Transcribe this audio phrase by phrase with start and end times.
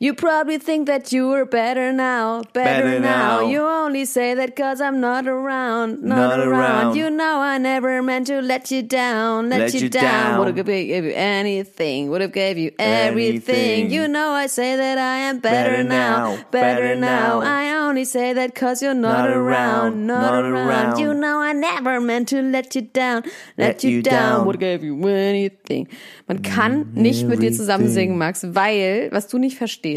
[0.00, 3.40] You probably think that you're better now, better, better now.
[3.40, 3.48] now.
[3.48, 6.86] You only say that cause I'm not around, not, not around.
[6.86, 6.96] around.
[6.96, 10.02] You know I never meant to let you down, let, let you, you, down.
[10.02, 10.38] down.
[10.38, 13.54] Would have gave you anything, would have gave you everything.
[13.56, 13.90] Anything.
[13.90, 17.40] You know I say that I am better, better now, now, better now.
[17.40, 20.68] I only say that cause you're not, not around, not, not around.
[20.68, 20.98] around.
[21.00, 23.24] You know I never meant to let you down,
[23.56, 24.12] let, let you down.
[24.12, 24.46] down.
[24.46, 25.88] Would have gave you anything.
[26.28, 29.87] Man kann nicht mit dir zusammen singen, Max, weil, was du nicht verstehst.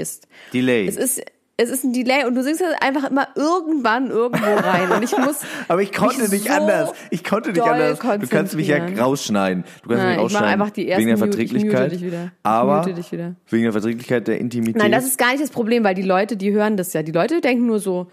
[0.54, 0.88] Delay.
[0.88, 1.22] Es ist,
[1.58, 4.92] es ist ein Delay und du singst halt einfach immer irgendwann irgendwo rein.
[4.92, 6.94] Und ich muss aber ich konnte nicht so anders.
[7.12, 8.00] Ich konnte nicht anders.
[8.00, 9.64] Du kannst mich ja rausschneiden.
[9.84, 10.48] Du kannst Nein, mich rausschneiden.
[10.48, 11.94] ich einfach die ersten wegen der Verträglichkeit.
[11.94, 12.32] ich wieder.
[12.44, 13.36] aber wieder.
[13.50, 16.38] wegen der Verträglichkeit der Intimität Nein das ist gar nicht das Problem weil die Leute
[16.38, 17.04] die hören das ja.
[17.04, 18.08] Die Leute denken nur so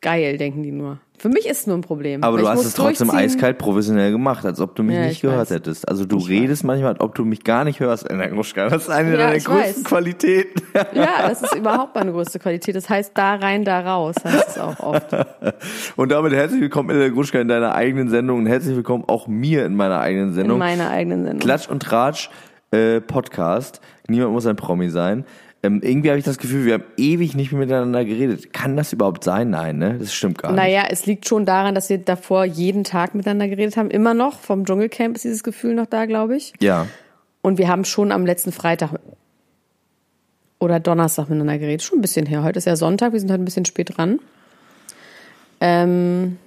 [0.00, 2.22] geil denken die nur für mich ist es nur ein Problem.
[2.22, 5.50] Aber du hast es trotzdem eiskalt professionell gemacht, als ob du mich ja, nicht gehört
[5.50, 5.50] weiß.
[5.50, 5.88] hättest.
[5.88, 6.66] Also du ich redest weiß.
[6.66, 8.04] manchmal, als ob du mich gar nicht hörst.
[8.04, 9.84] Das ist eine ja, deiner größten weiß.
[9.84, 10.62] Qualitäten.
[10.92, 12.76] Ja, das ist überhaupt meine größte Qualität.
[12.76, 15.06] Das heißt da rein, da raus, heißt es auch oft.
[15.96, 19.64] Und damit herzlich willkommen, Ella Gruschka, in deiner eigenen Sendung und herzlich willkommen auch mir
[19.64, 20.56] in meiner eigenen Sendung.
[20.56, 21.40] In meiner eigenen Sendung.
[21.40, 22.30] Klatsch und Tratsch
[22.72, 23.80] äh, Podcast.
[24.08, 25.24] Niemand muss ein Promi sein.
[25.62, 28.52] Ähm, irgendwie habe ich das Gefühl, wir haben ewig nicht mehr miteinander geredet.
[28.52, 29.50] Kann das überhaupt sein?
[29.50, 29.96] Nein, ne?
[29.98, 30.56] Das stimmt gar nicht.
[30.56, 33.90] Naja, es liegt schon daran, dass wir davor jeden Tag miteinander geredet haben.
[33.90, 34.38] Immer noch.
[34.38, 36.52] Vom Dschungelcamp ist dieses Gefühl noch da, glaube ich.
[36.60, 36.86] Ja.
[37.42, 38.90] Und wir haben schon am letzten Freitag
[40.58, 41.82] oder Donnerstag miteinander geredet.
[41.82, 42.42] Schon ein bisschen her.
[42.42, 44.20] Heute ist ja Sonntag, wir sind heute ein bisschen spät dran.
[45.60, 46.38] Ähm,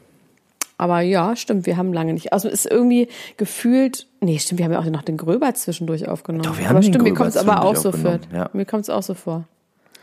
[0.80, 2.32] aber ja, stimmt, wir haben lange nicht.
[2.32, 6.44] Also ist irgendwie gefühlt, nee, stimmt, wir haben ja auch noch den Gröber zwischendurch aufgenommen.
[6.44, 8.20] Doch, wir haben aber stimmt, mir kommt es aber auch so vor.
[8.34, 8.50] Ja.
[8.54, 9.44] Mir kommt es auch so vor.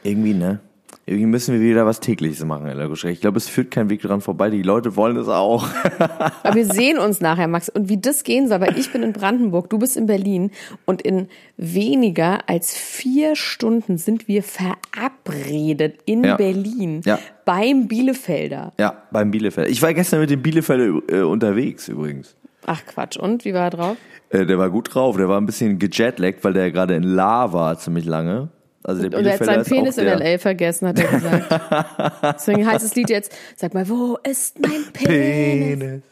[0.03, 0.61] Irgendwie, ne?
[1.05, 4.21] Irgendwie müssen wir wieder was Tägliches machen, Ella Ich glaube, es führt kein Weg dran
[4.21, 4.51] vorbei.
[4.51, 5.69] Die Leute wollen es auch.
[6.43, 7.69] Aber wir sehen uns nachher, Max.
[7.69, 10.51] Und wie das gehen soll, weil ich bin in Brandenburg, du bist in Berlin.
[10.85, 16.37] Und in weniger als vier Stunden sind wir verabredet in ja.
[16.37, 17.03] Berlin.
[17.05, 17.19] Ja.
[17.45, 18.73] Beim Bielefelder.
[18.79, 19.71] Ja, beim Bielefelder.
[19.71, 22.35] Ich war gestern mit dem Bielefelder äh, unterwegs übrigens.
[22.67, 23.17] Ach Quatsch.
[23.17, 23.97] Und wie war er drauf?
[24.31, 25.17] Äh, der war gut drauf.
[25.17, 28.49] Der war ein bisschen gejetlaggt, weil der gerade in La war ziemlich lange.
[28.87, 30.39] Also der und er hat seinen Penis in L.A.
[30.39, 32.23] vergessen, hat er gesagt.
[32.37, 35.79] Deswegen heißt das Lied jetzt, sag mal, wo ist mein Penis?
[35.79, 36.03] Penis.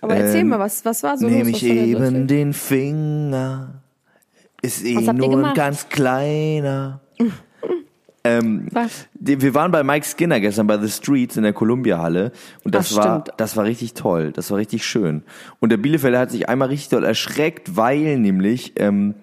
[0.00, 3.82] Aber erzähl ähm, mal, was, was war so Nehme ich eben den Finger,
[4.60, 7.00] ist eh nur ein ganz kleiner.
[8.24, 8.68] Ähm,
[9.18, 12.30] wir waren bei Mike Skinner gestern bei The Streets in der Columbia Halle
[12.62, 15.24] und das Ach, war das war richtig toll, das war richtig schön.
[15.58, 19.16] Und der Bielefelder hat sich einmal richtig doll erschreckt, weil nämlich ähm,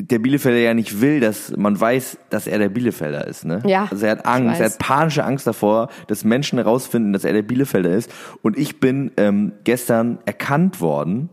[0.00, 3.44] der Bielefelder ja nicht will, dass man weiß, dass er der Bielefelder ist.
[3.44, 3.62] Ne?
[3.64, 3.88] Ja.
[3.90, 7.42] Also er hat Angst, er hat panische Angst davor, dass Menschen herausfinden, dass er der
[7.42, 8.12] Bielefelder ist.
[8.42, 11.30] Und ich bin ähm, gestern erkannt worden.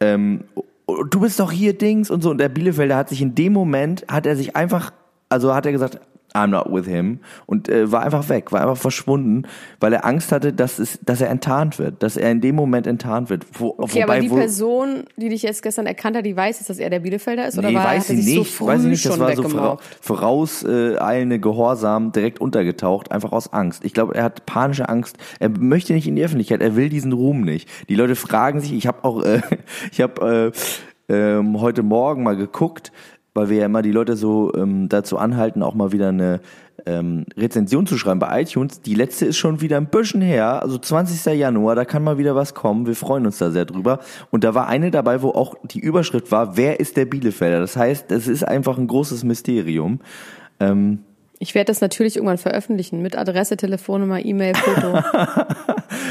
[0.00, 0.44] Ähm,
[0.86, 2.30] du bist doch hier Dings und so.
[2.30, 4.92] Und der Bielefelder hat sich in dem Moment, hat er sich einfach,
[5.28, 5.98] also hat er gesagt,
[6.34, 9.44] I'm not with him und äh, war einfach weg, war einfach verschwunden,
[9.80, 12.86] weil er Angst hatte, dass es, dass er enttarnt wird, dass er in dem Moment
[12.86, 13.46] enttarnt wird.
[13.52, 16.58] Wo, okay, wobei, aber die wo, Person, die dich jetzt gestern erkannt hat, die weiß
[16.58, 18.88] jetzt, dass er der Bielefelder ist, oder nee, war, weiß sie nicht, so weiß sie
[18.88, 23.84] nicht, das war so vora, vorauseilende äh, Gehorsam direkt untergetaucht, einfach aus Angst.
[23.84, 25.18] Ich glaube, er hat panische Angst.
[25.38, 27.68] Er möchte nicht in die Öffentlichkeit, er will diesen Ruhm nicht.
[27.88, 29.40] Die Leute fragen sich, ich habe auch, äh,
[29.90, 30.58] ich habe äh,
[31.08, 32.92] ähm, heute Morgen mal geguckt,
[33.34, 36.40] weil wir ja immer die Leute so ähm, dazu anhalten, auch mal wieder eine
[36.86, 38.80] ähm, Rezension zu schreiben bei iTunes.
[38.80, 41.38] Die letzte ist schon wieder ein bisschen her, also 20.
[41.38, 42.86] Januar, da kann mal wieder was kommen.
[42.86, 44.00] Wir freuen uns da sehr drüber.
[44.30, 47.60] Und da war eine dabei, wo auch die Überschrift war, wer ist der Bielefelder?
[47.60, 50.00] Das heißt, es ist einfach ein großes Mysterium.
[50.60, 51.00] Ähm,
[51.42, 55.02] Ich werde das natürlich irgendwann veröffentlichen mit Adresse, Telefonnummer, E-Mail, Foto.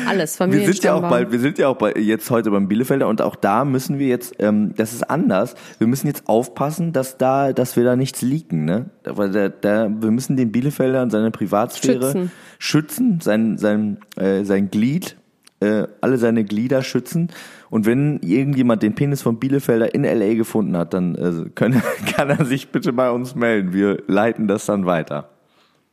[0.06, 0.68] Alles, Familie.
[0.68, 3.22] Wir sind ja auch bald, wir sind ja auch bei, jetzt heute beim Bielefelder und
[3.22, 5.56] auch da müssen wir jetzt, ähm, das ist anders.
[5.78, 8.90] Wir müssen jetzt aufpassen, dass da, dass wir da nichts leaken, ne?
[9.06, 14.44] Weil da, da, wir müssen den Bielefelder und seine Privatsphäre schützen, schützen sein, sein, äh,
[14.44, 15.16] sein Glied,
[15.62, 17.30] äh, alle seine Glieder schützen.
[17.72, 21.82] Und wenn irgendjemand den Penis von Bielefelder in LA gefunden hat, dann äh, können,
[22.16, 23.72] kann er sich bitte bei uns melden.
[23.74, 25.30] Wir leiten das dann weiter.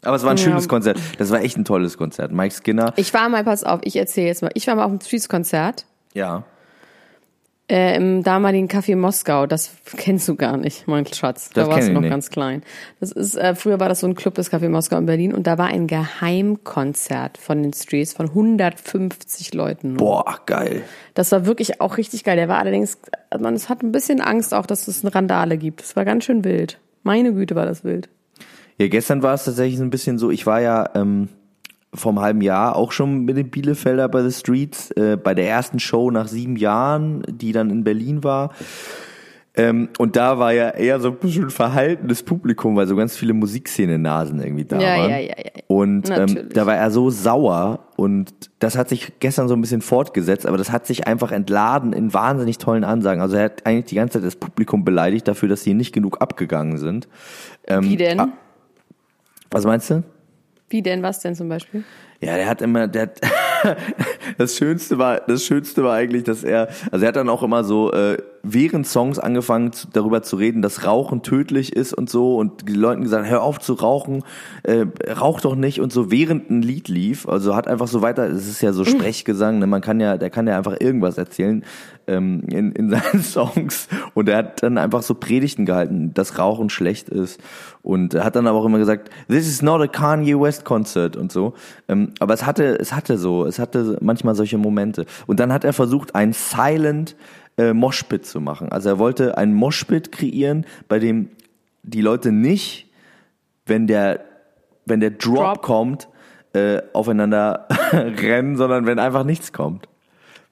[0.02, 0.98] Aber es war ein schönes Konzert.
[1.18, 2.32] Das war echt ein tolles Konzert.
[2.32, 2.92] Mike Skinner.
[2.96, 4.50] Ich war mal, pass auf, ich erzähle jetzt mal.
[4.54, 5.86] Ich war mal auf einem Streets-Konzert.
[6.14, 6.44] Ja.
[7.70, 11.50] Äh, Im damaligen Café Moskau, das kennst du gar nicht, mein Schatz.
[11.50, 12.08] Da das warst du noch nicht.
[12.08, 12.62] ganz klein.
[12.98, 15.46] Das ist, äh, früher war das so ein Club, das Café Moskau in Berlin, und
[15.46, 19.98] da war ein Geheimkonzert von den Streets von 150 Leuten.
[19.98, 20.82] Boah, geil.
[21.12, 22.36] Das war wirklich auch richtig geil.
[22.36, 22.96] Der war allerdings,
[23.38, 25.82] man es hat ein bisschen Angst auch, dass es eine Randale gibt.
[25.82, 26.78] Es war ganz schön wild.
[27.02, 28.08] Meine Güte war das wild.
[28.78, 31.28] Ja, gestern war es tatsächlich so ein bisschen so, ich war ja ähm,
[31.94, 35.78] vom halben Jahr auch schon mit den Bielefelder bei The Streets, äh, bei der ersten
[35.78, 38.50] Show nach sieben Jahren, die dann in Berlin war.
[39.58, 43.32] Ähm, und da war ja eher so ein bisschen verhaltenes Publikum, weil so ganz viele
[43.32, 45.10] Musikszene-Nasen irgendwie da ja, waren.
[45.10, 45.50] Ja, ja, ja.
[45.66, 49.80] Und ähm, da war er so sauer und das hat sich gestern so ein bisschen
[49.80, 53.20] fortgesetzt, aber das hat sich einfach entladen in wahnsinnig tollen Ansagen.
[53.20, 56.22] Also er hat eigentlich die ganze Zeit das Publikum beleidigt dafür, dass sie nicht genug
[56.22, 57.08] abgegangen sind.
[57.66, 58.20] Ähm, Wie denn?
[58.20, 58.28] Ah,
[59.50, 60.04] was meinst du?
[60.70, 61.84] Wie denn, was denn zum Beispiel?
[62.20, 63.10] Ja, der hat immer, der
[64.38, 67.64] das Schönste war, das Schönste war eigentlich, dass er, also er hat dann auch immer
[67.64, 72.36] so äh, während Songs angefangen zu, darüber zu reden, dass Rauchen tödlich ist und so
[72.36, 74.24] und die Leuten gesagt, hör auf zu rauchen,
[74.62, 78.24] äh, rauch doch nicht und so während ein Lied lief, also hat einfach so weiter,
[78.28, 79.66] es ist ja so Sprechgesang, ne?
[79.66, 81.64] man kann ja, der kann ja einfach irgendwas erzählen
[82.06, 86.70] ähm, in, in seinen Songs und er hat dann einfach so Predigten gehalten, dass Rauchen
[86.70, 87.40] schlecht ist
[87.82, 91.16] und er hat dann aber auch immer gesagt, this is not a Kanye West Concert
[91.16, 91.54] und so,
[91.88, 95.64] ähm, aber es hatte, es hatte so, es hatte manchmal solche Momente und dann hat
[95.64, 97.16] er versucht, ein Silent
[97.58, 98.72] äh, Moshpit zu machen.
[98.72, 101.30] Also er wollte ein Moshpit kreieren, bei dem
[101.82, 102.86] die Leute nicht,
[103.66, 104.24] wenn der,
[104.86, 105.62] wenn der Drop, Drop.
[105.62, 106.08] kommt,
[106.54, 109.88] äh, aufeinander rennen, sondern wenn einfach nichts kommt.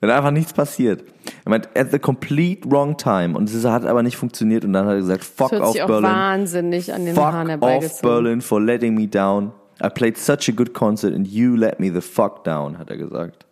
[0.00, 1.04] Wenn einfach nichts passiert.
[1.44, 3.36] Er meint, at the complete wrong time.
[3.36, 4.64] Und es hat aber nicht funktioniert.
[4.64, 6.02] Und dann hat er gesagt, fuck off Berlin.
[6.02, 9.52] wahnsinnig an den fuck Haaren off Berlin for letting me down.
[9.82, 12.96] I played such a good concert and you let me the fuck down, hat er
[12.98, 13.45] gesagt.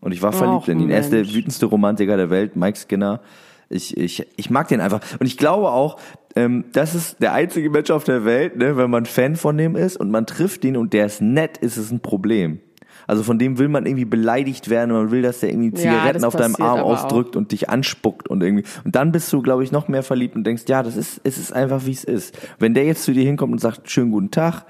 [0.00, 0.86] Und ich war verliebt Och, in ihn.
[0.88, 0.94] Mensch.
[0.94, 3.20] Er ist der wütendste Romantiker der Welt, Mike Skinner.
[3.68, 5.00] Ich, ich, ich mag den einfach.
[5.20, 5.98] Und ich glaube auch,
[6.34, 9.76] ähm, das ist der einzige Mensch auf der Welt, ne, wenn man Fan von dem
[9.76, 12.60] ist und man trifft ihn und der ist nett, ist es ein Problem.
[13.06, 16.22] Also von dem will man irgendwie beleidigt werden und man will, dass der irgendwie Zigaretten
[16.22, 17.40] ja, auf deinem Arm ausdrückt auch.
[17.40, 18.64] und dich anspuckt und irgendwie.
[18.84, 21.38] Und dann bist du, glaube ich, noch mehr verliebt und denkst, ja, das ist, es
[21.38, 22.38] ist einfach wie es ist.
[22.58, 24.64] Wenn der jetzt zu dir hinkommt und sagt, schönen guten Tag,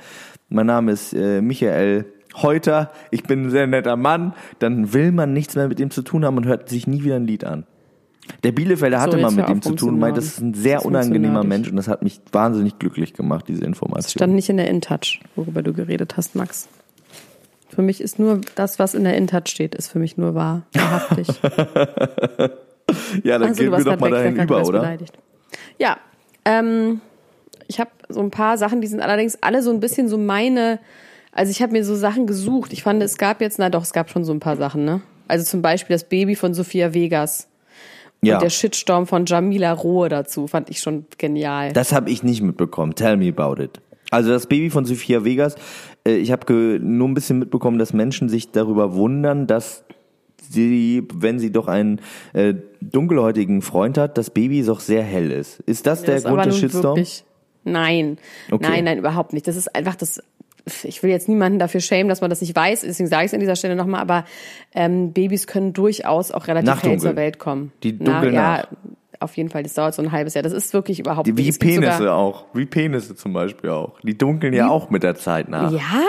[0.48, 2.06] mein Name ist äh, Michael
[2.36, 6.02] Heuter, ich bin ein sehr netter Mann, dann will man nichts mehr mit ihm zu
[6.02, 7.66] tun haben und hört sich nie wieder ein Lied an.
[8.44, 10.84] Der Bielefelder hatte so, mal mit ihm zu tun und meint, das ist ein sehr
[10.84, 14.02] unangenehmer Mensch und das hat mich wahnsinnig glücklich gemacht, diese Information.
[14.02, 16.68] Das stand nicht in der InTouch, worüber du geredet hast, Max.
[17.68, 20.62] Für mich ist nur das, was in der InTouch steht, ist für mich nur wahr,
[20.72, 21.28] wahrhaftig.
[23.24, 24.80] ja, dann also, gehen wir doch mal dahin über, oder?
[24.80, 25.16] Beleidigt.
[25.78, 25.96] Ja,
[26.44, 27.00] ähm,
[27.68, 30.80] ich habe so ein paar Sachen, die sind allerdings alle so ein bisschen so meine
[31.32, 32.72] also ich habe mir so Sachen gesucht.
[32.72, 35.00] Ich fand, es gab jetzt, na doch, es gab schon so ein paar Sachen, ne?
[35.28, 37.48] Also zum Beispiel das Baby von Sophia Vegas.
[38.22, 38.34] Ja.
[38.34, 41.72] Und der Shitstorm von Jamila Rohe dazu fand ich schon genial.
[41.72, 42.94] Das habe ich nicht mitbekommen.
[42.94, 43.80] Tell me about it.
[44.10, 45.54] Also das Baby von Sophia Vegas,
[46.04, 49.84] äh, ich habe nur ein bisschen mitbekommen, dass Menschen sich darüber wundern, dass
[50.42, 52.00] sie, wenn sie doch einen
[52.32, 55.60] äh, dunkelhäutigen Freund hat, das Baby doch sehr hell ist.
[55.60, 56.84] Ist das ja, der das Grund des Shitstorms?
[56.96, 57.24] Wirklich,
[57.62, 58.18] nein,
[58.50, 58.66] okay.
[58.68, 59.46] nein, nein, überhaupt nicht.
[59.46, 60.20] Das ist einfach das
[60.84, 63.34] ich will jetzt niemanden dafür schämen, dass man das nicht weiß, deswegen sage ich es
[63.34, 64.24] an dieser Stelle nochmal, aber
[64.74, 67.72] ähm, Babys können durchaus auch relativ hell zur Welt kommen.
[67.82, 68.68] Die dunkeln Na, ja,
[69.20, 70.42] auf jeden Fall, das dauert so ein halbes Jahr.
[70.42, 72.46] Das ist wirklich überhaupt die, Wie Penisse auch.
[72.54, 74.00] Wie Penisse zum Beispiel auch.
[74.00, 75.70] Die dunkeln ja auch mit der Zeit nach.
[75.70, 76.02] Ja?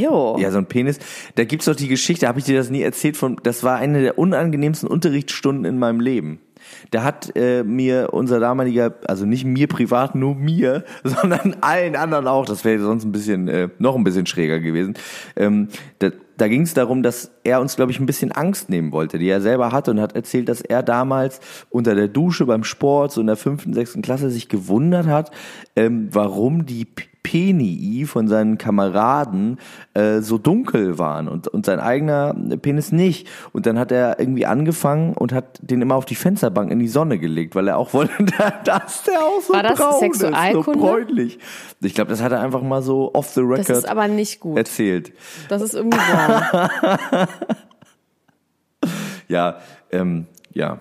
[0.00, 0.36] Jo.
[0.38, 0.98] Ja, so ein Penis.
[1.34, 4.02] Da gibt's doch die Geschichte, habe ich dir das nie erzählt von, das war eine
[4.02, 6.40] der unangenehmsten Unterrichtsstunden in meinem Leben.
[6.90, 12.26] Da hat äh, mir unser damaliger, also nicht mir privat, nur mir, sondern allen anderen
[12.26, 14.94] auch, das wäre sonst ein bisschen, äh, noch ein bisschen schräger gewesen.
[15.36, 18.92] Ähm, da da ging es darum, dass er uns, glaube ich, ein bisschen Angst nehmen
[18.92, 22.64] wollte, die er selber hatte und hat erzählt, dass er damals unter der Dusche beim
[22.64, 25.30] Sport, so in der fünften, sechsten Klasse, sich gewundert hat,
[25.76, 26.86] ähm, warum die
[27.26, 29.58] Penii von seinen Kameraden
[29.94, 33.26] äh, so dunkel waren und, und sein eigener Penis nicht.
[33.52, 36.86] Und dann hat er irgendwie angefangen und hat den immer auf die Fensterbank in die
[36.86, 38.12] Sonne gelegt, weil er auch wollte,
[38.64, 40.58] dass der auch so War das braun Sexualkunde?
[40.60, 41.38] ist, so bräunlich.
[41.80, 44.38] Ich glaube, das hat er einfach mal so off the record Das ist aber nicht
[44.38, 44.56] gut.
[44.56, 45.12] erzählt.
[45.48, 47.26] Das ist irgendwie wrong.
[49.28, 49.56] Ja,
[49.90, 50.78] ähm, ja.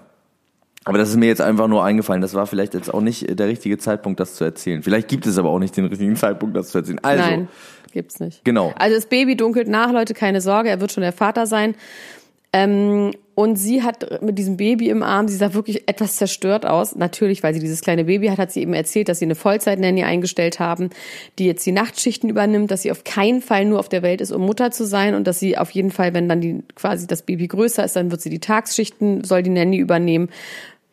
[0.85, 2.21] Aber das ist mir jetzt einfach nur eingefallen.
[2.21, 4.83] Das war vielleicht jetzt auch nicht der richtige Zeitpunkt, das zu erzählen.
[4.83, 6.99] Vielleicht gibt es aber auch nicht den richtigen Zeitpunkt, das zu erzählen.
[7.01, 7.47] Also, Nein,
[7.91, 8.45] gibt's nicht.
[8.45, 8.71] Genau.
[8.77, 11.75] Also das Baby dunkelt nach, Leute, keine Sorge, er wird schon der Vater sein.
[12.53, 16.95] Ähm, und sie hat mit diesem Baby im Arm, sie sah wirklich etwas zerstört aus.
[16.95, 20.03] Natürlich, weil sie dieses kleine Baby hat, hat sie eben erzählt, dass sie eine Vollzeit-Nanny
[20.03, 20.89] eingestellt haben,
[21.37, 24.31] die jetzt die Nachtschichten übernimmt, dass sie auf keinen Fall nur auf der Welt ist,
[24.31, 27.23] um Mutter zu sein und dass sie auf jeden Fall, wenn dann die quasi das
[27.23, 30.29] Baby größer ist, dann wird sie die Tagsschichten, soll die Nanny übernehmen.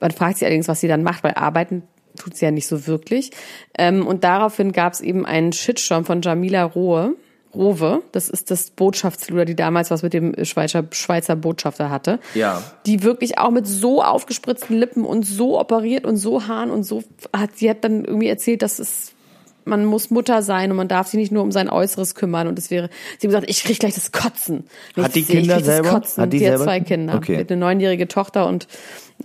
[0.02, 1.85] Man fragt sie allerdings, was sie dann macht, weil arbeiten
[2.18, 3.30] tut sie ja nicht so wirklich.
[3.78, 7.14] Ähm, und daraufhin gab es eben einen Shitstorm von Jamila Rohe.
[7.54, 12.18] Rowe, das ist das Botschaftsluder, die damals was mit dem Schweizer, Schweizer Botschafter hatte.
[12.35, 12.62] Ja.
[12.87, 17.04] Die wirklich auch mit so aufgespritzten Lippen und so operiert und so Haaren und so
[17.37, 19.12] hat, sie hat dann irgendwie erzählt, dass es,
[19.64, 22.59] man muss Mutter sein und man darf sich nicht nur um sein Äußeres kümmern und
[22.59, 24.64] es wäre, sie hat gesagt, ich krieg gleich das Kotzen.
[24.97, 25.90] Hat ich die ich Kinder das selber?
[25.90, 26.23] Kotzen.
[26.23, 26.59] Hat die sie selber?
[26.61, 27.14] hat zwei Kinder.
[27.14, 27.37] Okay.
[27.38, 28.66] Mit eine neunjährige Tochter und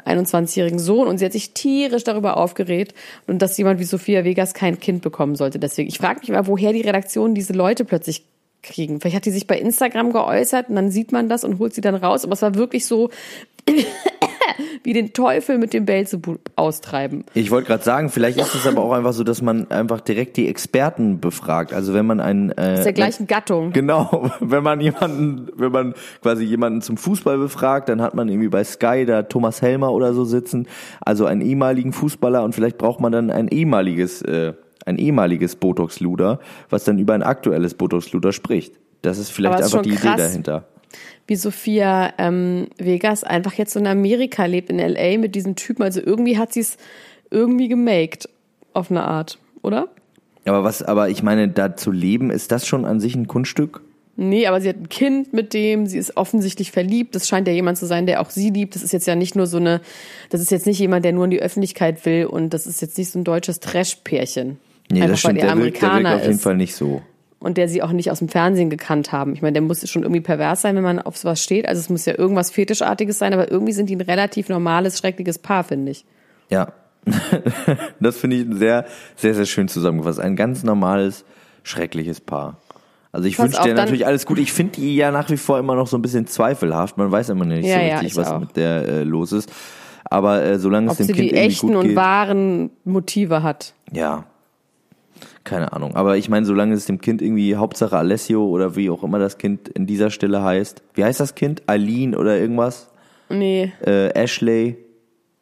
[0.06, 2.94] einen 21-jährigen Sohn und sie hat sich tierisch darüber aufgeregt
[3.26, 5.60] und dass jemand wie Sophia Vegas kein Kind bekommen sollte.
[5.60, 8.26] Deswegen, ich frage mich mal, woher die Redaktion diese Leute plötzlich
[8.64, 9.00] kriegen.
[9.00, 11.82] Vielleicht hat die sich bei Instagram geäußert und dann sieht man das und holt sie
[11.82, 12.24] dann raus.
[12.24, 13.10] Aber es war wirklich so
[14.84, 17.26] wie den Teufel mit dem Belzebub austreiben.
[17.34, 20.38] Ich wollte gerade sagen, vielleicht ist es aber auch einfach so, dass man einfach direkt
[20.38, 21.74] die Experten befragt.
[21.74, 23.74] Also wenn man einen äh, Aus der gleichen Gattung.
[23.74, 28.50] Genau, wenn man jemanden, wenn man quasi jemanden zum Fußball befragt, dann hat man irgendwie
[28.50, 30.68] bei Sky da Thomas Helmer oder so sitzen,
[31.02, 34.54] also einen ehemaligen Fußballer und vielleicht braucht man dann ein ehemaliges, äh,
[34.88, 36.40] ein ehemaliges Botox-Luder,
[36.70, 38.74] was dann über ein aktuelles Botox-Luder spricht.
[39.02, 40.18] Das ist vielleicht Aber es ist einfach die schon Idee krass.
[40.18, 40.68] dahinter.
[41.28, 45.18] Wie Sophia ähm, Vegas einfach jetzt so in Amerika lebt, in L.A.
[45.18, 45.84] mit diesem Typen.
[45.84, 46.78] Also irgendwie hat sie es
[47.30, 48.30] irgendwie gemaked.
[48.74, 49.90] Auf eine Art, oder?
[50.46, 53.82] Aber was, aber ich meine, da zu leben, ist das schon an sich ein Kunststück?
[54.16, 57.16] Nee, aber sie hat ein Kind mit dem, sie ist offensichtlich verliebt.
[57.16, 58.76] Das scheint ja jemand zu sein, der auch sie liebt.
[58.76, 59.82] Das ist jetzt ja nicht nur so eine,
[60.30, 62.98] das ist jetzt nicht jemand, der nur in die Öffentlichkeit will und das ist jetzt
[62.98, 64.58] nicht so ein deutsches Trash-Pärchen.
[64.92, 66.76] Nee, Einfach das stimmt, weil er der wirkt, der wirkt auf jeden ist Fall nicht
[66.76, 67.02] so.
[67.40, 69.34] und der sie auch nicht aus dem Fernsehen gekannt haben.
[69.34, 71.68] Ich meine, der muss schon irgendwie pervers sein, wenn man auf sowas steht.
[71.68, 75.40] Also es muss ja irgendwas Fetischartiges sein, aber irgendwie sind die ein relativ normales, schreckliches
[75.40, 76.06] Paar, finde ich.
[76.50, 76.72] Ja.
[78.00, 80.20] das finde ich sehr, sehr, sehr schön zusammengefasst.
[80.20, 81.26] Ein ganz normales,
[81.64, 82.58] schreckliches Paar.
[83.12, 84.38] Also ich wünsche dir natürlich alles gut.
[84.40, 86.98] Ich finde die ja nach wie vor immer noch so ein bisschen zweifelhaft.
[86.98, 88.40] Man weiß immer nicht Ja, so ja, richtig, ich was auch.
[88.40, 89.52] mit der äh, los ist.
[90.10, 93.74] Aber äh, solange Ob es dem sie Kind die echten und geht, wahren Motive hat.
[93.92, 94.26] ja,
[95.48, 95.96] keine Ahnung.
[95.96, 99.38] Aber ich meine, solange es dem Kind irgendwie Hauptsache Alessio oder wie auch immer das
[99.40, 100.84] Kind in dieser Stelle heißt.
[100.94, 101.64] Wie heißt das Kind?
[101.66, 102.92] Aline oder irgendwas?
[103.30, 104.78] Nee, Äh, Ashley?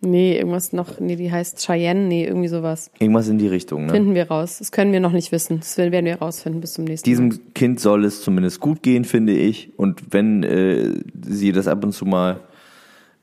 [0.02, 2.92] nee, irgendwas noch, nee, die heißt Cheyenne, nee, irgendwie sowas.
[3.00, 3.88] Irgendwas in die Richtung.
[3.88, 3.92] Ne?
[3.92, 4.60] Finden wir raus.
[4.60, 5.60] Das können wir noch nicht wissen.
[5.60, 7.30] Das werden wir rausfinden bis zum nächsten Mal.
[7.30, 9.72] Diesem Kind soll es zumindest gut gehen, finde ich.
[9.78, 10.92] Und wenn äh,
[11.28, 12.40] sie das ab und zu mal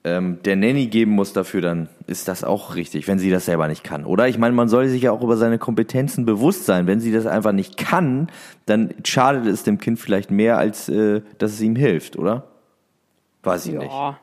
[0.05, 3.69] ähm, der Nanny geben muss dafür, dann ist das auch richtig, wenn sie das selber
[3.69, 4.05] nicht kann.
[4.05, 6.87] Oder ich meine, man soll sich ja auch über seine Kompetenzen bewusst sein.
[6.87, 8.29] Wenn sie das einfach nicht kann,
[8.67, 12.49] dann schadet es dem Kind vielleicht mehr, als äh, dass es ihm hilft, oder?
[13.45, 13.93] Weiß ich nicht.
[13.93, 14.19] Ja.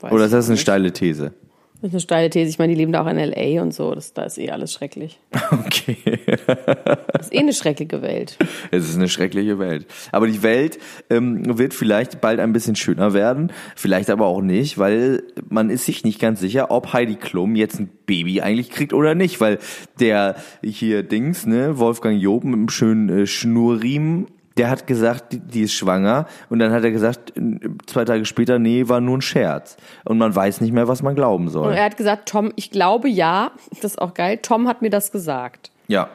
[0.00, 0.62] weiß Oder ist das eine nicht.
[0.62, 1.32] steile These?
[1.80, 2.50] Das ist eine steile These.
[2.50, 3.62] Ich meine, die leben da auch in L.A.
[3.62, 3.94] und so.
[3.94, 5.20] Das, da ist eh alles schrecklich.
[5.50, 5.96] Okay.
[7.12, 8.36] Das ist eh eine schreckliche Welt.
[8.70, 9.86] Es ist eine schreckliche Welt.
[10.12, 10.78] Aber die Welt
[11.10, 15.86] ähm, wird vielleicht bald ein bisschen schöner werden, vielleicht aber auch nicht, weil man ist
[15.86, 19.58] sich nicht ganz sicher, ob Heidi Klum jetzt ein Baby eigentlich kriegt oder nicht, weil
[20.00, 24.26] der hier Dings, ne, Wolfgang Job mit einem schönen äh, Schnurriemen,
[24.58, 27.32] der hat gesagt, die, die ist schwanger und dann hat er gesagt,
[27.86, 29.76] zwei Tage später, nee, war nur ein Scherz.
[30.04, 31.72] Und man weiß nicht mehr, was man glauben Und soll.
[31.72, 35.12] er hat gesagt, Tom, ich glaube ja, das ist auch geil, Tom hat mir das
[35.12, 35.70] gesagt.
[35.86, 36.08] Ja.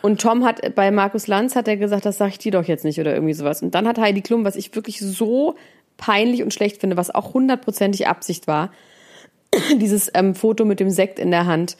[0.00, 2.84] Und Tom hat bei Markus Lanz hat er gesagt, das sag ich dir doch jetzt
[2.84, 3.62] nicht oder irgendwie sowas.
[3.62, 5.56] Und dann hat Heidi Klum, was ich wirklich so
[5.96, 8.70] peinlich und schlecht finde, was auch hundertprozentig Absicht war,
[9.80, 11.76] dieses ähm, Foto mit dem Sekt in der Hand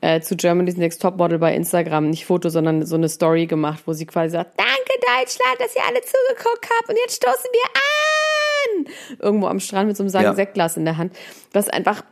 [0.00, 3.92] äh, zu Germany's Next Topmodel bei Instagram, nicht Foto, sondern so eine Story gemacht, wo
[3.92, 9.18] sie quasi sagt, danke Deutschland, dass ihr alle zugeguckt habt und jetzt stoßen wir an.
[9.20, 10.34] Irgendwo am Strand mit so einem Ja.
[10.34, 11.16] Sektglas in der Hand,
[11.52, 12.02] was einfach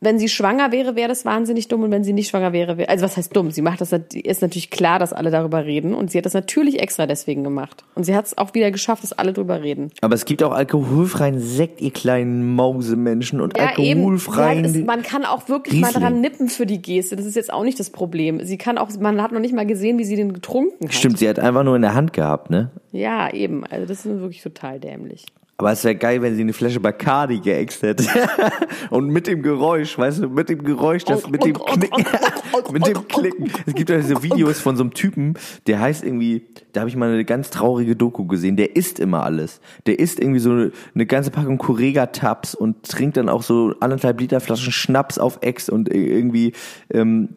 [0.00, 2.90] wenn sie schwanger wäre, wäre das wahnsinnig dumm und wenn sie nicht schwanger wäre, wäre,
[2.90, 3.50] also was heißt dumm?
[3.50, 6.80] Sie macht das, ist natürlich klar, dass alle darüber reden und sie hat das natürlich
[6.80, 7.84] extra deswegen gemacht.
[7.94, 9.90] Und sie hat es auch wieder geschafft, dass alle darüber reden.
[10.02, 14.74] Aber es gibt auch alkoholfreien Sekt, ihr kleinen Mausemenschen und ja, alkoholfreien.
[14.74, 15.92] Ja, man kann auch wirklich Riesling.
[15.94, 17.16] mal dran nippen für die Geste.
[17.16, 18.44] Das ist jetzt auch nicht das Problem.
[18.44, 20.94] Sie kann auch, man hat noch nicht mal gesehen, wie sie den getrunken hat.
[20.94, 22.70] Stimmt, sie hat einfach nur in der Hand gehabt, ne?
[22.92, 23.64] Ja, eben.
[23.64, 25.24] Also das ist wirklich total dämlich.
[25.58, 28.04] Aber es wäre geil, wenn sie eine Flasche Bacardi geäxt hätte.
[28.90, 32.04] und mit dem Geräusch, weißt du, mit dem Geräusch, das mit dem Knicken,
[32.72, 33.50] mit dem Klicken.
[33.64, 35.34] Es gibt ja diese Videos von so einem Typen,
[35.66, 39.22] der heißt irgendwie, da habe ich mal eine ganz traurige Doku gesehen, der isst immer
[39.22, 39.62] alles.
[39.86, 44.20] Der isst irgendwie so eine, eine ganze Packung Correga-Tabs und trinkt dann auch so anderthalb
[44.20, 46.52] Liter Flaschen Schnaps auf Ex und irgendwie,
[46.92, 47.30] ähm,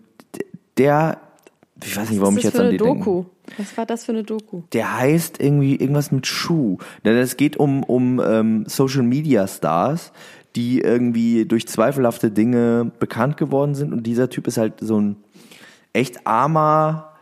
[0.77, 1.21] der,
[1.83, 3.23] ich weiß nicht, warum ich jetzt an die Doku?
[3.23, 3.29] denke.
[3.57, 4.61] Was war das für eine Doku?
[4.73, 6.77] Der heißt irgendwie irgendwas mit Schuh.
[7.03, 10.11] Es geht um, um ähm, Social Media Stars,
[10.55, 13.93] die irgendwie durch zweifelhafte Dinge bekannt geworden sind.
[13.93, 15.15] Und dieser Typ ist halt so ein
[15.93, 17.13] echt armer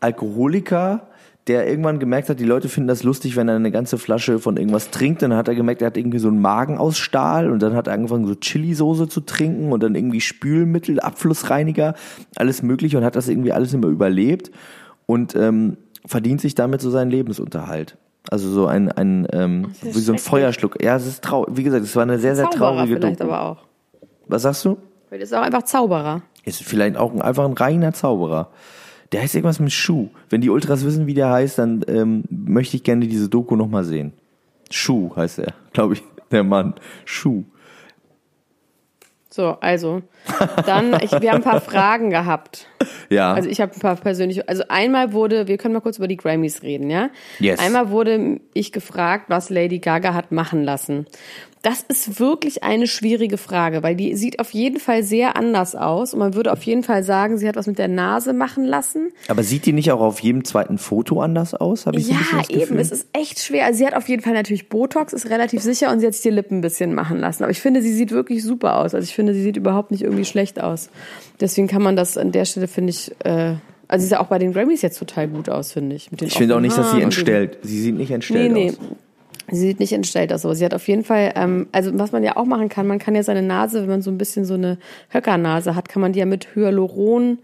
[0.00, 1.08] Alkoholiker,
[1.46, 4.56] der irgendwann gemerkt hat, die Leute finden das lustig, wenn er eine ganze Flasche von
[4.56, 5.22] irgendwas trinkt.
[5.22, 7.86] Dann hat er gemerkt, er hat irgendwie so einen Magen aus Stahl und dann hat
[7.86, 11.94] er angefangen, so Chili-Soße zu trinken und dann irgendwie Spülmittel, Abflussreiniger,
[12.34, 14.50] alles mögliche und hat das irgendwie alles immer überlebt
[15.06, 17.96] und ähm, verdient sich damit so seinen Lebensunterhalt.
[18.28, 20.82] Also so ein, ein ähm, wie so ein Feuerschluck.
[20.82, 21.56] Ja, es ist traurig.
[21.56, 23.32] Wie gesagt, es war eine sehr, sehr Zauberer traurige vielleicht Doku.
[23.32, 23.58] aber auch.
[24.26, 24.78] Was sagst du?
[25.08, 26.22] Vielleicht ist auch einfach Zauberer.
[26.44, 28.50] Ist vielleicht auch ein, einfach ein reiner Zauberer.
[29.12, 30.08] Der heißt irgendwas mit Schuh.
[30.30, 33.84] Wenn die Ultras wissen, wie der heißt, dann ähm, möchte ich gerne diese Doku nochmal
[33.84, 34.12] sehen.
[34.70, 36.74] Schuh heißt er, glaube ich, der Mann.
[37.04, 37.44] Schuh.
[39.36, 40.00] So, also,
[40.64, 42.68] dann, ich, wir haben ein paar Fragen gehabt.
[43.10, 43.34] Ja.
[43.34, 46.16] Also ich habe ein paar persönliche, also einmal wurde, wir können mal kurz über die
[46.16, 47.10] Grammys reden, ja?
[47.38, 47.60] Yes.
[47.60, 51.06] Einmal wurde ich gefragt, was Lady Gaga hat machen lassen.
[51.66, 56.14] Das ist wirklich eine schwierige Frage, weil die sieht auf jeden Fall sehr anders aus
[56.14, 59.10] und man würde auf jeden Fall sagen, sie hat was mit der Nase machen lassen.
[59.26, 61.86] Aber sieht die nicht auch auf jedem zweiten Foto anders aus?
[61.86, 62.78] Hab ich ja, so eben.
[62.78, 63.64] Es ist echt schwer.
[63.64, 66.22] Also sie hat auf jeden Fall natürlich Botox, ist relativ sicher und sie hat sich
[66.22, 67.42] die Lippen ein bisschen machen lassen.
[67.42, 68.94] Aber ich finde, sie sieht wirklich super aus.
[68.94, 70.90] Also ich finde, sie sieht überhaupt nicht irgendwie schlecht aus.
[71.40, 73.54] Deswegen kann man das an der Stelle, finde ich, äh,
[73.88, 76.10] also sie sah auch bei den Grammys jetzt total gut aus, finde ich.
[76.20, 77.58] ich finde auch nicht, dass sie entstellt.
[77.62, 78.70] Sie sieht nicht entstellt nee, nee.
[78.70, 78.78] aus.
[79.48, 80.42] Sie sieht nicht entstellt aus.
[80.42, 80.52] So.
[80.54, 83.14] Sie hat auf jeden Fall, ähm, also was man ja auch machen kann, man kann
[83.14, 84.78] ja seine Nase, wenn man so ein bisschen so eine
[85.10, 87.38] Höckernase hat, kann man die ja mit Hyaluron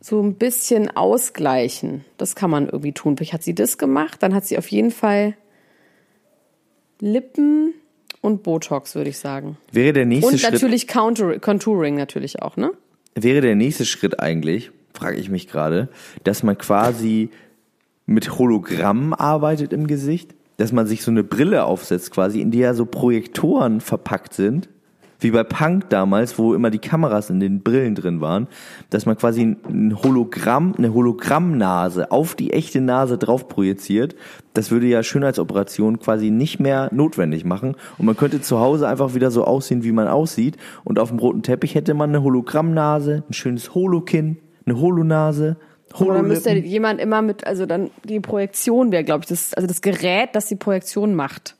[0.00, 2.04] so ein bisschen ausgleichen.
[2.16, 3.16] Das kann man irgendwie tun.
[3.16, 5.34] Vielleicht hat sie das gemacht, dann hat sie auf jeden Fall
[7.00, 7.74] Lippen
[8.20, 9.56] und Botox, würde ich sagen.
[9.72, 10.48] Wäre der nächste und Schritt.
[10.48, 12.72] Und natürlich Counter Contouring natürlich auch, ne?
[13.14, 15.88] Wäre der nächste Schritt eigentlich, frage ich mich gerade,
[16.24, 17.30] dass man quasi
[18.04, 20.34] mit Hologrammen arbeitet im Gesicht?
[20.56, 24.68] dass man sich so eine Brille aufsetzt, quasi, in die ja so Projektoren verpackt sind,
[25.20, 28.48] wie bei Punk damals, wo immer die Kameras in den Brillen drin waren,
[28.90, 34.16] dass man quasi ein Hologramm, eine Hologrammnase auf die echte Nase drauf projiziert.
[34.54, 37.76] Das würde ja Schönheitsoperation quasi nicht mehr notwendig machen.
[37.98, 40.56] Und man könnte zu Hause einfach wieder so aussehen, wie man aussieht.
[40.84, 45.56] Und auf dem roten Teppich hätte man eine Hologrammnase, ein schönes Holokinn, eine Holonase
[46.00, 49.66] oder dann müsste jemand immer mit, also dann die Projektion wäre, glaube ich, das, also
[49.66, 51.55] das Gerät, das die Projektion macht.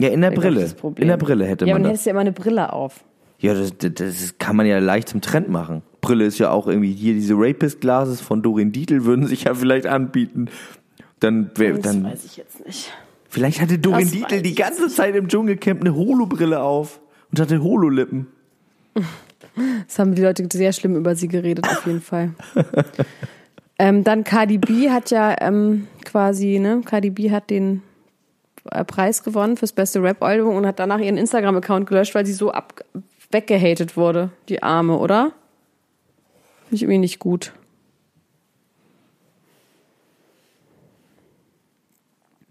[0.00, 0.68] Ja, in der Brille.
[0.96, 1.82] In der Brille hätte ja, man.
[1.82, 3.04] Ja, dann hättest du ja immer eine Brille auf.
[3.38, 5.82] Ja, das, das kann man ja leicht zum Trend machen.
[6.00, 9.54] Brille ist ja auch irgendwie hier diese Rapist Glasses von Dorin Dietl würden sich ja
[9.54, 10.48] vielleicht anbieten.
[11.20, 11.82] Dann dann.
[11.82, 12.92] Das weiß ich jetzt nicht.
[13.28, 17.62] Vielleicht hatte Dorin das Dietl die ganze Zeit im Dschungelcamp eine Holo-Brille auf und hatte
[17.62, 18.26] Holo-Lippen.
[19.86, 22.30] Das haben die Leute sehr schlimm über sie geredet, auf jeden Fall.
[23.80, 27.80] Ähm, dann Cardi B hat ja ähm, quasi, ne, Cardi B hat den
[28.86, 32.84] Preis gewonnen fürs beste Rap-Album und hat danach ihren Instagram-Account gelöscht, weil sie so ab
[33.30, 35.32] weggehatet wurde, die Arme, oder?
[36.64, 37.52] Finde ich irgendwie nicht gut.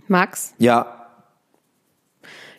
[0.08, 0.54] Max?
[0.58, 0.99] Ja,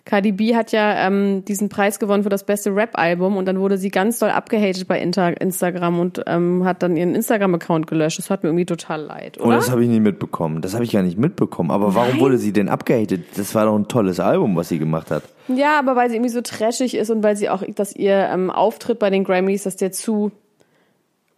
[0.04, 3.78] Cardi B hat ja ähm, diesen Preis gewonnen für das beste Rap-Album und dann wurde
[3.78, 8.18] sie ganz doll abgehatet bei Inter Instagram und ähm, hat dann ihren Instagram-Account gelöscht.
[8.18, 9.48] Das hat mir irgendwie total leid, oder?
[9.48, 10.62] Oh, das habe ich nicht mitbekommen.
[10.62, 11.70] Das habe ich gar nicht mitbekommen.
[11.70, 12.20] Aber warum Nein.
[12.20, 13.24] wurde sie denn abgehatet?
[13.36, 15.22] Das war doch ein tolles Album, was sie gemacht hat.
[15.48, 18.50] Ja, aber weil sie irgendwie so trashig ist und weil sie auch, dass ihr ähm,
[18.50, 20.32] Auftritt bei den Grammys, dass der zu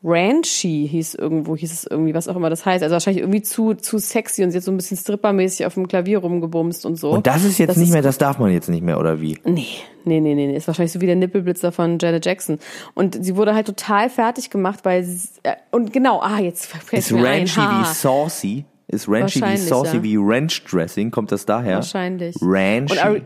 [0.04, 2.82] Ranchy hieß irgendwo, hieß es irgendwie, was auch immer das heißt.
[2.82, 5.86] Also wahrscheinlich irgendwie zu, zu sexy und sie hat so ein bisschen strippermäßig auf dem
[5.86, 7.10] Klavier rumgebumst und so.
[7.10, 9.20] Und das ist jetzt das nicht ist, mehr, das darf man jetzt nicht mehr, oder
[9.20, 9.38] wie?
[9.44, 9.66] Nee,
[10.04, 10.56] nee, nee, nee, nee.
[10.56, 12.58] Ist wahrscheinlich so wie der Nippelblitzer von Janet Jackson.
[12.94, 16.92] Und sie wurde halt total fertig gemacht, weil sie, äh, und genau, ah, jetzt fällt
[16.92, 18.64] Ist Ranchy wie saucy?
[18.88, 20.02] Ist Ranchy wie saucy ja.
[20.02, 21.12] wie Ranch Dressing?
[21.12, 21.76] Kommt das daher?
[21.76, 22.34] Wahrscheinlich.
[22.42, 22.92] Ranchy.
[22.92, 23.22] Und, Ari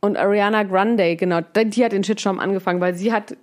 [0.00, 3.36] und Ariana Grande, genau, die hat den Shitstorm angefangen, weil sie hat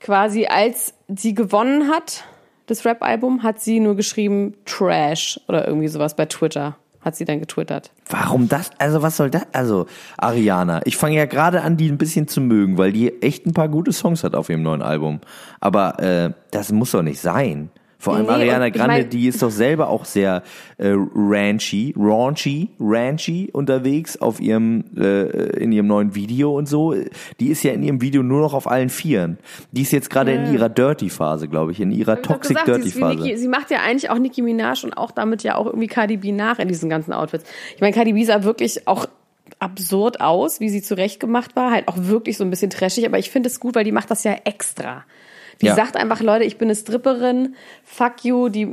[0.00, 2.24] quasi als sie gewonnen hat,
[2.66, 6.76] das Rap-Album, hat sie nur geschrieben Trash oder irgendwie sowas bei Twitter.
[7.00, 7.92] Hat sie dann getwittert.
[8.10, 8.70] Warum das?
[8.76, 9.46] Also was soll das?
[9.52, 9.86] Also
[10.18, 13.54] Ariana, ich fange ja gerade an, die ein bisschen zu mögen, weil die echt ein
[13.54, 15.20] paar gute Songs hat auf ihrem neuen Album.
[15.60, 17.70] Aber äh, das muss doch nicht sein.
[18.00, 20.42] Vor allem nee, Ariana Grande, ich mein, die ist doch selber auch sehr
[20.78, 25.24] äh, ranchy, raunchy, ranchy unterwegs auf ihrem äh,
[25.58, 26.94] in ihrem neuen Video und so.
[27.40, 29.36] Die ist ja in ihrem Video nur noch auf allen Vieren.
[29.72, 30.42] Die ist jetzt gerade ja.
[30.42, 33.22] in ihrer Dirty Phase, glaube ich, in ihrer Toxic gesagt, Dirty Phase.
[33.22, 36.16] Nicki, sie macht ja eigentlich auch Nicki Minaj und auch damit ja auch irgendwie Cardi
[36.16, 37.44] B nach in diesen ganzen Outfits.
[37.74, 39.04] Ich meine, Cardi B sah wirklich auch
[39.58, 43.30] absurd aus, wie sie zurechtgemacht war, halt auch wirklich so ein bisschen trashig, aber ich
[43.30, 45.04] finde es gut, weil die macht das ja extra.
[45.60, 45.74] Die ja.
[45.74, 48.48] sagt einfach, Leute, ich bin eine Stripperin, fuck you.
[48.48, 48.66] Die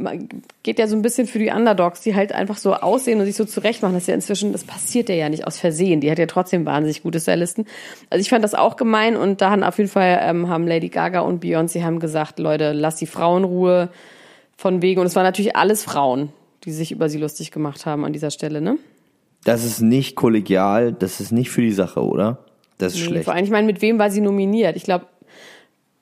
[0.64, 3.36] geht ja so ein bisschen für die Underdogs, die halt einfach so aussehen und sich
[3.36, 3.94] so zurechtmachen.
[3.94, 6.00] Das ist ja inzwischen, das passiert ja nicht aus Versehen.
[6.00, 7.66] Die hat ja trotzdem wahnsinnig gute Stylisten.
[8.10, 10.88] Also ich fand das auch gemein und da haben auf jeden Fall ähm, haben Lady
[10.88, 13.90] Gaga und Beyoncé haben gesagt, Leute, lass die Frauen Ruhe
[14.56, 15.02] von wegen.
[15.02, 16.30] Und es waren natürlich alles Frauen,
[16.64, 18.78] die sich über sie lustig gemacht haben an dieser Stelle, ne?
[19.44, 22.40] Das ist nicht kollegial, das ist nicht für die Sache, oder?
[22.78, 23.26] Das ist nee, schlecht.
[23.26, 24.76] Vor allem, ich meine, mit wem war sie nominiert?
[24.76, 25.06] Ich glaube,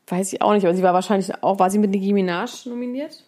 [0.07, 3.23] Weiß ich auch nicht, aber sie war wahrscheinlich auch, war sie mit Nicki Minaj nominiert?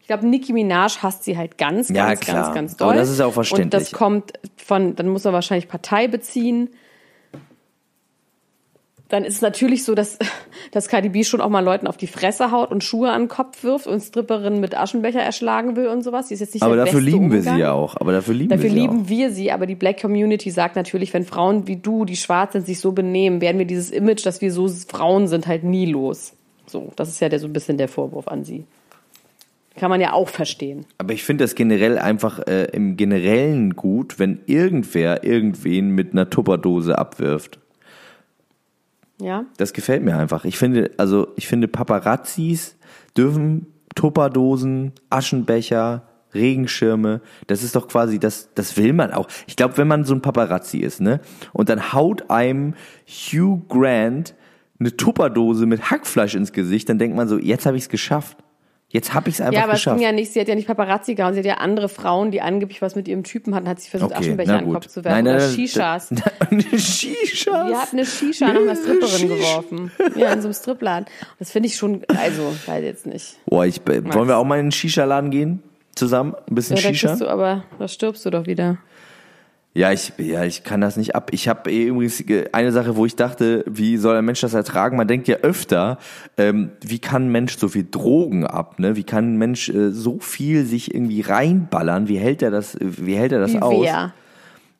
[0.00, 2.42] Ich glaube, Nicki Minaj hasst sie halt ganz, ganz, ja, klar.
[2.42, 2.88] ganz, ganz doll.
[2.90, 3.64] Aber das ist auch verständlich.
[3.64, 6.70] Und das kommt von, dann muss er wahrscheinlich Partei beziehen
[9.08, 10.18] dann ist es natürlich so, dass,
[10.72, 13.28] dass Cardi B schon auch mal Leuten auf die Fresse haut und Schuhe an den
[13.28, 16.28] Kopf wirft und Stripperinnen mit Aschenbecher erschlagen will und sowas.
[16.28, 17.44] Die ist jetzt nicht aber dafür lieben Umgang.
[17.44, 17.96] wir sie ja auch.
[17.96, 19.08] Aber dafür lieben dafür wir sie lieben auch.
[19.08, 19.52] wir sie.
[19.52, 22.92] Aber die Black Community sagt natürlich, wenn Frauen wie du, die schwarz sind, sich so
[22.92, 26.32] benehmen, werden wir dieses Image, dass wir so Frauen sind, halt nie los.
[26.66, 28.64] So, das ist ja der, so ein bisschen der Vorwurf an sie.
[29.76, 30.86] Kann man ja auch verstehen.
[30.98, 36.30] Aber ich finde das generell einfach äh, im Generellen gut, wenn irgendwer irgendwen mit einer
[36.30, 37.58] Tupperdose abwirft.
[39.20, 39.44] Ja.
[39.56, 40.44] Das gefällt mir einfach.
[40.44, 42.76] Ich finde, also ich finde Paparazzis
[43.16, 46.02] dürfen Tupperdosen, Aschenbecher,
[46.34, 49.26] Regenschirme, das ist doch quasi, das, das will man auch.
[49.46, 51.20] Ich glaube, wenn man so ein Paparazzi ist, ne,
[51.52, 52.74] und dann haut einem
[53.08, 54.34] Hugh Grant
[54.78, 58.36] eine Tupperdose mit Hackfleisch ins Gesicht, dann denkt man so, jetzt habe ich es geschafft.
[58.96, 59.60] Jetzt habe ich es einfach geschafft.
[59.60, 59.96] Ja, aber geschafft.
[59.96, 62.30] es ging ja nicht, sie hat ja nicht Paparazzi gehauen, sie hat ja andere Frauen,
[62.30, 64.86] die angeblich was mit ihrem Typen hatten, hat sie versucht, okay, Aschenbecher an den Kopf
[64.86, 65.24] zu werfen.
[65.24, 66.14] Nein, oder Shishas.
[66.50, 67.68] Eine Shishas?
[67.68, 69.90] Die hat eine Shisha nach einer Stripperin geworfen.
[70.16, 71.06] Ja, in so einem Stripladen.
[71.38, 73.36] Das finde ich schon, also, weiß jetzt nicht.
[73.44, 75.62] Boah, ich, wollen wir auch mal in einen Shisha-Laden gehen?
[75.94, 76.34] Zusammen?
[76.48, 77.16] Ein bisschen ja, Shisha?
[77.16, 78.78] Du, aber da stirbst du doch wieder.
[79.76, 81.28] Ja, ich, ja, ich kann das nicht ab.
[81.32, 84.96] Ich habe eh übrigens eine Sache, wo ich dachte, wie soll ein Mensch das ertragen?
[84.96, 85.98] Man denkt ja öfter,
[86.38, 88.78] ähm, wie kann ein Mensch so viel Drogen ab?
[88.78, 88.96] Ne?
[88.96, 92.08] Wie kann ein Mensch äh, so viel sich irgendwie reinballern?
[92.08, 92.78] Wie hält er das?
[92.80, 93.84] Wie hält er das wie aus?
[93.84, 94.14] Wer?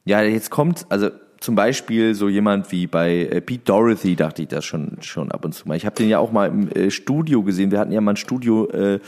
[0.07, 4.49] Ja, jetzt kommt, also zum Beispiel so jemand wie bei äh, Pete Dorothy dachte ich
[4.49, 5.77] das schon schon ab und zu mal.
[5.77, 7.71] Ich habe den ja auch mal im äh, Studio gesehen.
[7.71, 9.01] Wir hatten ja mal ein Studio äh,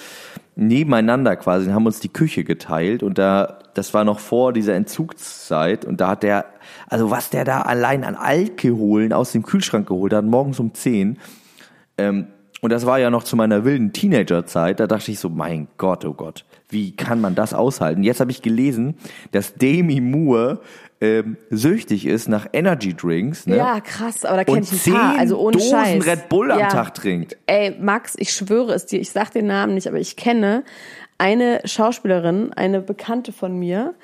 [0.57, 5.85] nebeneinander quasi, haben uns die Küche geteilt und da das war noch vor dieser Entzugszeit
[5.85, 6.47] und da hat der
[6.89, 11.19] also was der da allein an Alkoholen aus dem Kühlschrank geholt hat morgens um zehn
[11.97, 12.27] ähm,
[12.61, 14.81] und das war ja noch zu meiner wilden Teenagerzeit.
[14.81, 18.03] Da dachte ich so, mein Gott, oh Gott, wie kann man das aushalten?
[18.03, 18.97] Jetzt habe ich gelesen,
[19.31, 20.61] dass Demi Moore
[21.01, 23.47] ähm, süchtig ist nach Energy Drinks.
[23.47, 23.57] Ne?
[23.57, 26.07] Ja, krass, aber da kenne ich ein paar, also ohne Dosen Scheiß.
[26.07, 26.69] Red Bull am ja.
[26.69, 27.37] Tag trinkt.
[27.47, 30.65] Ey, Max, ich schwöre es dir, ich sag den Namen nicht, aber ich kenne
[31.17, 33.95] eine Schauspielerin, eine Bekannte von mir,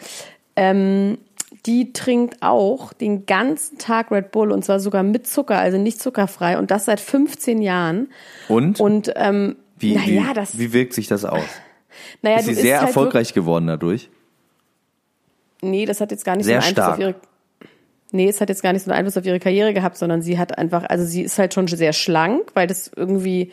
[0.56, 1.18] ähm,
[1.66, 6.00] die trinkt auch den ganzen Tag Red Bull und zwar sogar mit Zucker, also nicht
[6.00, 8.08] zuckerfrei und das seit 15 Jahren.
[8.48, 8.80] Und?
[8.80, 11.42] Und ähm, wie, naja, wie, das, wie wirkt sich das aus?
[12.22, 14.10] Naja, ist sie sehr halt erfolgreich geworden dadurch?
[15.70, 17.14] Nee, das hat jetzt gar nicht Sehr so einen Einfluss auf ihre.
[18.12, 20.38] Nee, es hat jetzt gar nicht so einen Einfluss auf ihre Karriere gehabt, sondern sie
[20.38, 23.50] hat einfach, also sie ist halt schon sehr schlank, weil das irgendwie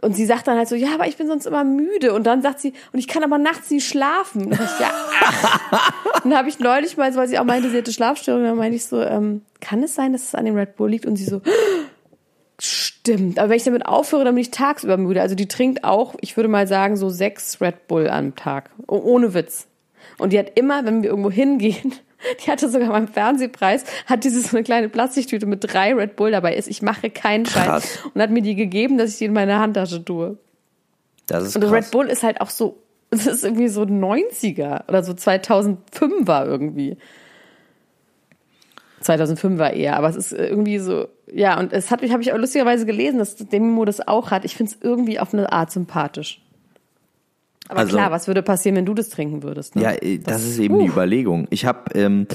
[0.00, 2.14] und sie sagt dann halt so, ja, aber ich bin sonst immer müde.
[2.14, 4.46] Und dann sagt sie, und ich kann aber nachts nie schlafen.
[4.46, 5.92] Und ich, ja, ach.
[6.22, 8.86] dann habe ich neulich mal, weil sie auch meinte, sie hätte Schlafstörungen, dann meinte ich
[8.86, 11.04] so, ähm, kann es sein, dass es an dem Red Bull liegt?
[11.04, 11.40] Und sie so,
[12.60, 13.38] stimmt.
[13.38, 15.20] Aber wenn ich damit aufhöre, dann bin ich tagsüber müde.
[15.20, 18.70] Also die trinkt auch, ich würde mal sagen, so sechs Red Bull am Tag.
[18.86, 19.67] Ohne Witz.
[20.16, 21.94] Und die hat immer, wenn wir irgendwo hingehen,
[22.44, 26.30] die hatte sogar beim Fernsehpreis, hat diese so eine kleine Plastiktüte mit drei Red Bull
[26.30, 26.68] dabei ist.
[26.68, 27.98] Ich mache keinen Scheiß.
[28.14, 30.38] Und hat mir die gegeben, dass ich die in meine Handtasche tue.
[31.26, 31.72] Das ist Und krass.
[31.72, 36.46] Red Bull ist halt auch so, das ist irgendwie so 90er oder so 2005 war
[36.46, 36.96] irgendwie.
[39.00, 42.32] 2005 war eher, aber es ist irgendwie so, ja, und es hat mich, habe ich
[42.32, 44.44] auch lustigerweise gelesen, dass Demi das auch hat.
[44.44, 46.42] Ich finde es irgendwie auf eine Art sympathisch.
[47.68, 49.76] Aber also, klar, was würde passieren, wenn du das trinken würdest?
[49.76, 49.82] Ne?
[49.82, 50.82] Ja, äh, das, das ist eben uh.
[50.82, 51.46] die Überlegung.
[51.50, 52.26] Ich habe ähm,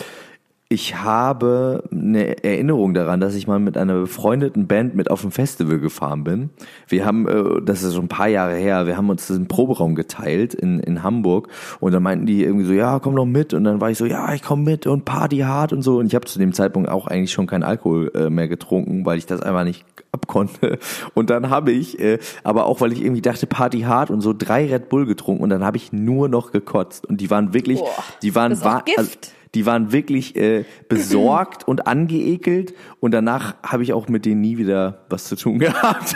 [0.73, 5.29] ich habe eine Erinnerung daran, dass ich mal mit einer befreundeten Band mit auf ein
[5.29, 6.49] Festival gefahren bin.
[6.87, 9.93] Wir haben, äh, das ist schon ein paar Jahre her, wir haben uns den Proberaum
[9.93, 13.53] geteilt in, in Hamburg und dann meinten die irgendwie so, ja, komm doch mit.
[13.53, 15.99] Und dann war ich so, ja, ich komm mit und Party hart und so.
[15.99, 19.19] Und ich habe zu dem Zeitpunkt auch eigentlich schon keinen Alkohol äh, mehr getrunken, weil
[19.19, 20.79] ich das einfach nicht abkonnte.
[21.13, 24.33] Und dann habe ich, äh, aber auch weil ich irgendwie dachte, Party hart und so
[24.37, 27.05] drei Red Bull getrunken und dann habe ich nur noch gekotzt.
[27.05, 29.09] Und die waren wirklich, Boah, die waren, war, also,
[29.55, 34.57] die waren wirklich äh, besorgt und angeekelt und danach habe ich auch mit denen nie
[34.57, 36.15] wieder was zu tun gehabt.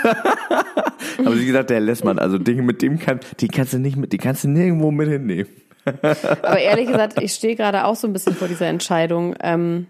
[1.20, 4.14] Aber sie gesagt, der Lessmann, also Dinge mit dem kann, die kannst du nicht mit,
[4.14, 5.48] die kannst du nirgendwo mit hinnehmen.
[5.86, 9.88] Aber ehrlich gesagt, ich stehe gerade auch so ein bisschen vor dieser Entscheidung, ähm,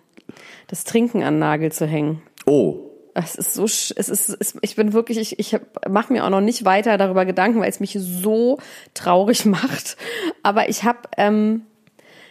[0.67, 2.21] das Trinken an Nagel zu hängen.
[2.45, 2.83] Oh.
[3.13, 6.41] Es ist so, es ist, es, ich bin wirklich, ich, ich mache mir auch noch
[6.41, 8.59] nicht weiter darüber Gedanken, weil es mich so
[8.93, 9.97] traurig macht.
[10.43, 11.63] Aber ich habe ähm,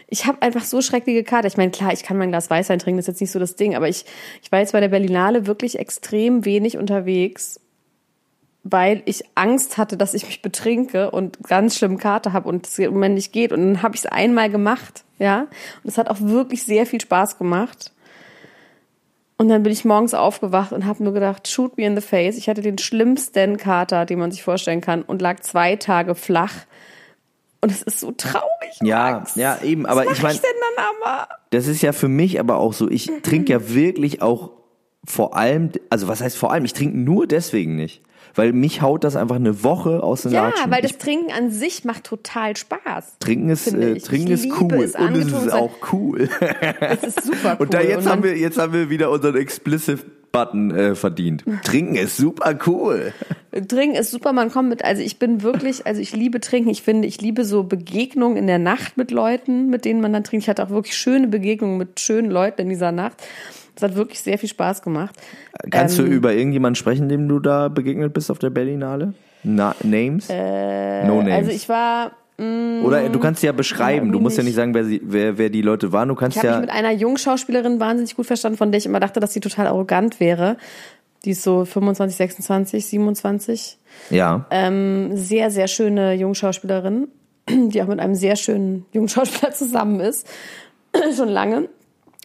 [0.08, 1.48] ich habe einfach so schreckliche Karte.
[1.48, 3.56] Ich meine, klar, ich kann mein Glas Weißwein trinken, das ist jetzt nicht so das
[3.56, 4.04] Ding, aber ich,
[4.42, 7.60] ich war jetzt bei der Berlinale wirklich extrem wenig unterwegs,
[8.62, 12.78] weil ich Angst hatte, dass ich mich betrinke und ganz schlimm Karte habe und es
[12.78, 13.52] im Moment nicht geht.
[13.52, 15.42] Und dann habe ich es einmal gemacht, ja.
[15.82, 17.92] Und es hat auch wirklich sehr viel Spaß gemacht.
[19.38, 22.38] Und dann bin ich morgens aufgewacht und habe nur gedacht, shoot me in the face.
[22.38, 26.64] Ich hatte den schlimmsten Kater, den man sich vorstellen kann und lag zwei Tage flach
[27.60, 28.46] und es ist so traurig.
[28.82, 29.34] Ja, Max.
[29.36, 29.86] ja, eben.
[29.86, 31.28] Aber Was ich meine, ich denn dann aber?
[31.50, 32.90] das ist ja für mich aber auch so.
[32.90, 34.50] Ich trinke ja wirklich auch
[35.04, 36.64] vor allem, also was heißt vor allem?
[36.64, 38.02] Ich trinke nur deswegen nicht.
[38.34, 40.70] Weil mich haut das einfach eine Woche aus den Ja, Latschen.
[40.70, 43.18] weil das ich, Trinken an sich macht total Spaß.
[43.18, 44.02] Trinken ist, finde äh, ich.
[44.02, 45.60] Trinken Ich ist liebe cool es, und es angetrunken ist sein.
[45.62, 46.28] auch cool.
[46.80, 47.56] Es ist super cool.
[47.60, 50.04] Und da jetzt dann- haben wir jetzt haben wir wieder unseren explicit
[50.36, 51.44] Button äh, verdient.
[51.64, 53.12] Trinken ist super cool.
[53.68, 56.82] Trinken ist super, man kommt mit, also ich bin wirklich, also ich liebe Trinken, ich
[56.82, 60.44] finde, ich liebe so Begegnungen in der Nacht mit Leuten, mit denen man dann trinkt.
[60.44, 63.14] Ich hatte auch wirklich schöne Begegnungen mit schönen Leuten in dieser Nacht.
[63.74, 65.14] Das hat wirklich sehr viel Spaß gemacht.
[65.70, 69.14] Kannst Ähm, du über irgendjemanden sprechen, dem du da begegnet bist auf der Berlinale?
[69.42, 70.28] Na, Names?
[70.28, 70.34] no
[71.22, 71.32] Names.
[71.32, 74.06] Also ich war, Oder du kannst ja beschreiben.
[74.08, 74.50] Du irgendwie musst ja nicht.
[74.50, 76.08] nicht sagen, wer, sie, wer, wer die Leute waren.
[76.08, 76.60] Du kannst ich habe ja.
[76.60, 79.66] mich mit einer Jungschauspielerin wahnsinnig gut verstanden, von der ich immer dachte, dass sie total
[79.66, 80.58] arrogant wäre.
[81.24, 83.78] Die ist so 25, 26, 27.
[84.10, 84.46] ja.
[84.50, 87.08] Ähm, sehr, sehr schöne Jungschauspielerin,
[87.48, 90.28] die auch mit einem sehr schönen Jungschauspieler zusammen ist.
[91.16, 91.68] Schon lange.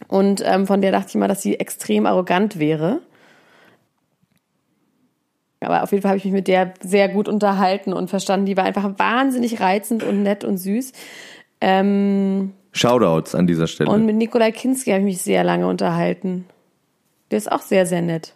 [0.08, 3.00] Und ähm, von der dachte ich immer, dass sie extrem arrogant wäre.
[5.62, 8.48] Aber auf jeden Fall habe ich mich mit der sehr gut unterhalten und verstanden.
[8.48, 10.92] Die war einfach wahnsinnig reizend und nett und süß.
[11.62, 13.92] Ähm, Shoutouts an dieser Stelle.
[13.92, 16.46] und mit Nikolai Kinski habe ich mich sehr lange unterhalten.
[17.30, 18.34] Der ist auch sehr, sehr nett.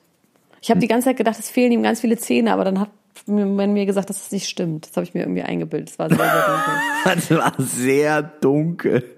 [0.61, 2.89] Ich habe die ganze Zeit gedacht, es fehlen ihm ganz viele Zähne, aber dann hat
[3.27, 4.87] man mir gesagt, dass das nicht stimmt.
[4.87, 5.89] Das habe ich mir irgendwie eingebildet.
[5.89, 6.73] Das war sehr, sehr dunkel.
[7.03, 9.14] das war sehr dunkel.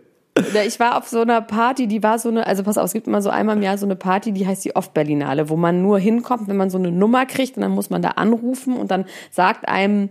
[0.65, 3.07] Ich war auf so einer Party, die war so eine, also pass auf, es gibt
[3.07, 5.99] immer so einmal im Jahr so eine Party, die heißt die Off-Berlinale, wo man nur
[5.99, 9.05] hinkommt, wenn man so eine Nummer kriegt und dann muss man da anrufen und dann
[9.31, 10.09] sagt einem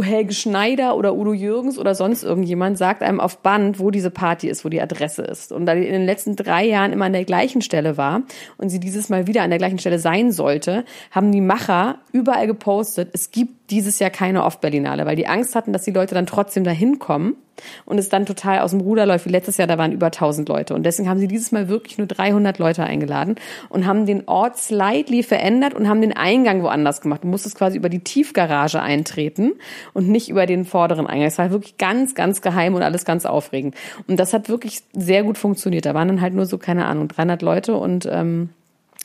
[0.00, 4.48] Helge Schneider oder Udo Jürgens oder sonst irgendjemand sagt einem auf Band, wo diese Party
[4.48, 5.52] ist, wo die Adresse ist.
[5.52, 8.22] Und da die in den letzten drei Jahren immer an der gleichen Stelle war
[8.58, 12.46] und sie dieses Mal wieder an der gleichen Stelle sein sollte, haben die Macher überall
[12.46, 16.26] gepostet, es gibt dieses Jahr keine Off-Berlinale, weil die Angst hatten, dass die Leute dann
[16.26, 17.36] trotzdem dahin kommen
[17.84, 19.26] und es dann total aus dem Ruder läuft.
[19.26, 20.74] Wie letztes Jahr, da waren über 1000 Leute.
[20.74, 23.36] Und deswegen haben sie dieses Mal wirklich nur 300 Leute eingeladen
[23.68, 27.24] und haben den Ort slightly verändert und haben den Eingang woanders gemacht.
[27.24, 29.52] Du musstest quasi über die Tiefgarage eintreten
[29.94, 31.28] und nicht über den vorderen Eingang.
[31.28, 33.74] Es war wirklich ganz, ganz geheim und alles ganz aufregend.
[34.06, 35.86] Und das hat wirklich sehr gut funktioniert.
[35.86, 38.50] Da waren dann halt nur so, keine Ahnung, 300 Leute und ähm,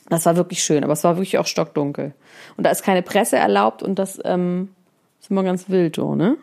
[0.08, 0.84] das war wirklich schön.
[0.84, 2.14] Aber es war wirklich auch stockdunkel.
[2.56, 4.70] Und da ist keine Presse erlaubt und das ähm,
[5.20, 6.36] ist immer ganz wild, so, ne?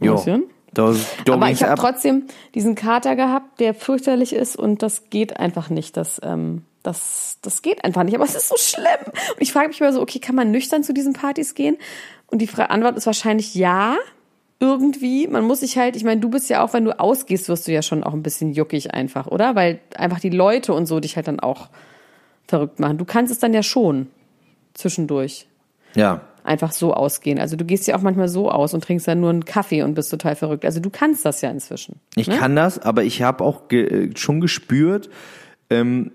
[0.00, 0.14] Jo.
[0.14, 0.44] Bisschen.
[0.72, 1.78] Da, da Aber ich habe ab.
[1.80, 5.96] trotzdem diesen Kater gehabt, der fürchterlich ist und das geht einfach nicht.
[5.96, 8.14] Das, ähm, das, das geht einfach nicht.
[8.14, 9.06] Aber es ist so schlimm.
[9.06, 11.76] Und ich frage mich immer so, okay, kann man nüchtern zu diesen Partys gehen?
[12.28, 13.96] Und die Antwort ist wahrscheinlich ja.
[14.62, 15.26] Irgendwie.
[15.26, 17.72] Man muss sich halt, ich meine, du bist ja auch, wenn du ausgehst, wirst du
[17.72, 19.54] ja schon auch ein bisschen juckig einfach, oder?
[19.54, 21.70] Weil einfach die Leute und so dich halt dann auch
[22.50, 22.98] verrückt machen.
[22.98, 24.08] Du kannst es dann ja schon
[24.74, 25.48] zwischendurch
[25.94, 26.20] Ja.
[26.44, 27.38] einfach so ausgehen.
[27.38, 29.94] Also du gehst ja auch manchmal so aus und trinkst dann nur einen Kaffee und
[29.94, 30.64] bist total verrückt.
[30.64, 32.00] Also du kannst das ja inzwischen.
[32.16, 32.36] Ich ne?
[32.36, 35.08] kann das, aber ich habe auch ge äh, schon gespürt,
[35.70, 36.10] ähm,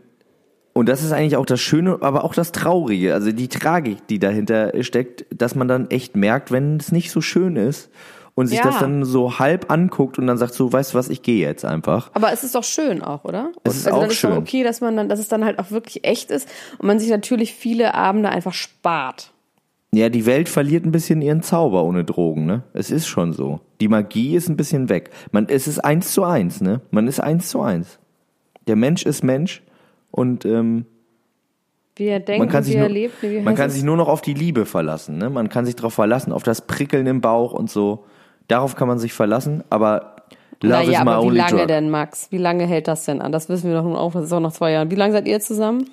[0.77, 4.19] und das ist eigentlich auch das Schöne, aber auch das Traurige, also die Tragik, die
[4.19, 7.89] dahinter steckt, dass man dann echt merkt, wenn es nicht so schön ist
[8.35, 8.65] und sich Ja.
[8.65, 11.65] das dann so halb anguckt und dann sagt so, weißt du was, ich gehe jetzt
[11.65, 12.11] einfach.
[12.13, 13.51] Aber es ist doch schön auch, oder?
[13.63, 14.33] Es ist also auch dann ist schön.
[14.33, 17.09] okay, dass man dann, dass es dann halt auch wirklich echt ist und man sich
[17.09, 19.31] natürlich viele Abende einfach spart.
[19.93, 22.63] Ja, die Welt verliert ein bisschen ihren Zauber ohne Drogen, ne?
[22.73, 23.61] Es ist schon so.
[23.79, 25.09] Die Magie ist ein bisschen weg.
[25.31, 26.81] Man, es ist eins zu eins, ne?
[26.91, 27.97] Man ist eins zu eins.
[28.67, 29.63] Der Mensch ist Mensch
[30.11, 30.85] und ähm,
[31.95, 33.21] wie er denkt, man kann, wie sich er nur, lebt.
[33.23, 35.17] Wie man kann sich nur noch auf die Liebe verlassen.
[35.17, 35.29] Ne?
[35.29, 38.03] Man kann sich darauf verlassen, auf das Prickeln im Bauch und so.
[38.47, 40.15] Darauf kann man sich verlassen, aber
[40.61, 41.67] Love naja, is my aber wie only lange drug.
[41.67, 42.27] denn, Max?
[42.31, 43.31] Wie lange hält das denn an?
[43.31, 44.89] Das wissen wir doch nun auch, das ist auch nach zwei Jahren.
[44.91, 45.89] Wie lange seid ihr zusammen?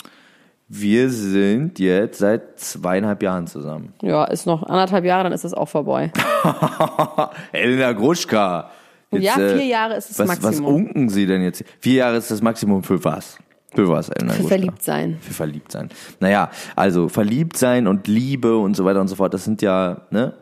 [0.69, 3.93] Wir sind jetzt seit zweieinhalb Jahren zusammen.
[4.01, 6.11] Ja, ist noch anderthalb Jahre, dann ist es auch vorbei.
[7.53, 8.71] Elena Gruschka.
[9.11, 10.75] Jetzt, ja, äh, vier Jahre ist das was, Was Maximum.
[10.75, 11.65] unken Sie denn jetzt?
[11.81, 13.37] Vier Jahre ist das Maximum für was?
[13.75, 14.49] Für was, Elena Für Gruschka?
[14.57, 15.19] verliebt sein.
[15.21, 15.89] Für verliebt sein.
[16.21, 20.03] Naja, also verliebt sein und Liebe und so weiter und so fort, das sind ja,
[20.11, 20.35] ne?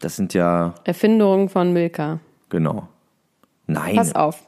[0.00, 2.18] Das sind ja, Erfindung von Milka.
[2.48, 2.88] genau.
[3.66, 3.94] Nein.
[3.94, 4.42] Pass auf.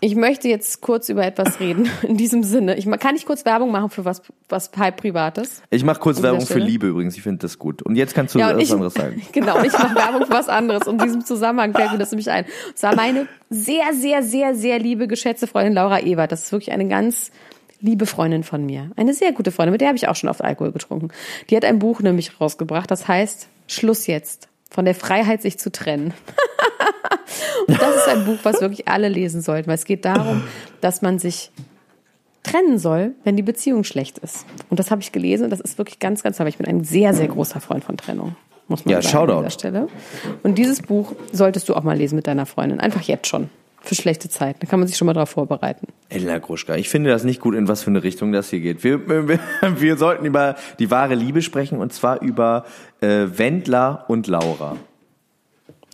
[0.00, 1.90] Ich möchte jetzt kurz über etwas reden.
[2.02, 2.76] In diesem Sinne.
[2.76, 5.62] Ich kann ich kurz Werbung machen für was, was halb Privates?
[5.70, 6.58] Ich mache kurz Werbung für?
[6.58, 7.82] Liebe übrigens, ich finde das gut.
[7.82, 9.22] Und jetzt kannst du und was ich, anderes sagen.
[9.32, 10.86] Genau, ich mache Werbung für was anderes.
[10.86, 12.44] Und in diesem Zusammenhang fällt mir das nämlich ein.
[12.74, 16.30] Es war meine sehr, sehr, sehr, sehr liebe, geschätzte Freundin Laura Ewert.
[16.30, 17.32] Das ist wirklich eine ganz
[17.80, 18.90] liebe Freundin von mir.
[18.96, 21.08] Eine sehr gute Freundin, mit der habe ich auch schon oft Alkohol getrunken.
[21.50, 24.48] Die hat ein Buch nämlich rausgebracht, das heißt Schluss jetzt.
[24.70, 26.12] Von der Freiheit, sich zu trennen.
[27.66, 30.42] Und das ist ein Buch, was wirklich alle lesen sollten, weil es geht darum,
[30.80, 31.50] dass man sich
[32.42, 34.46] trennen soll, wenn die Beziehung schlecht ist.
[34.70, 36.48] Und das habe ich gelesen und das ist wirklich ganz, ganz toll.
[36.48, 38.36] Ich bin ein sehr, sehr großer Freund von Trennung.
[38.68, 39.32] Muss man Ja, sagen Shoutout.
[39.32, 39.88] an dieser Stelle.
[40.42, 42.80] Und dieses Buch solltest du auch mal lesen mit deiner Freundin.
[42.80, 43.48] Einfach jetzt schon.
[43.80, 44.60] Für schlechte Zeiten.
[44.60, 45.86] Da kann man sich schon mal darauf vorbereiten.
[46.08, 48.82] Elena Gruschka, ich finde das nicht gut, in was für eine Richtung das hier geht.
[48.84, 49.38] Wir, wir,
[49.76, 52.64] wir sollten über die wahre Liebe sprechen und zwar über
[53.00, 54.76] äh, Wendler und Laura.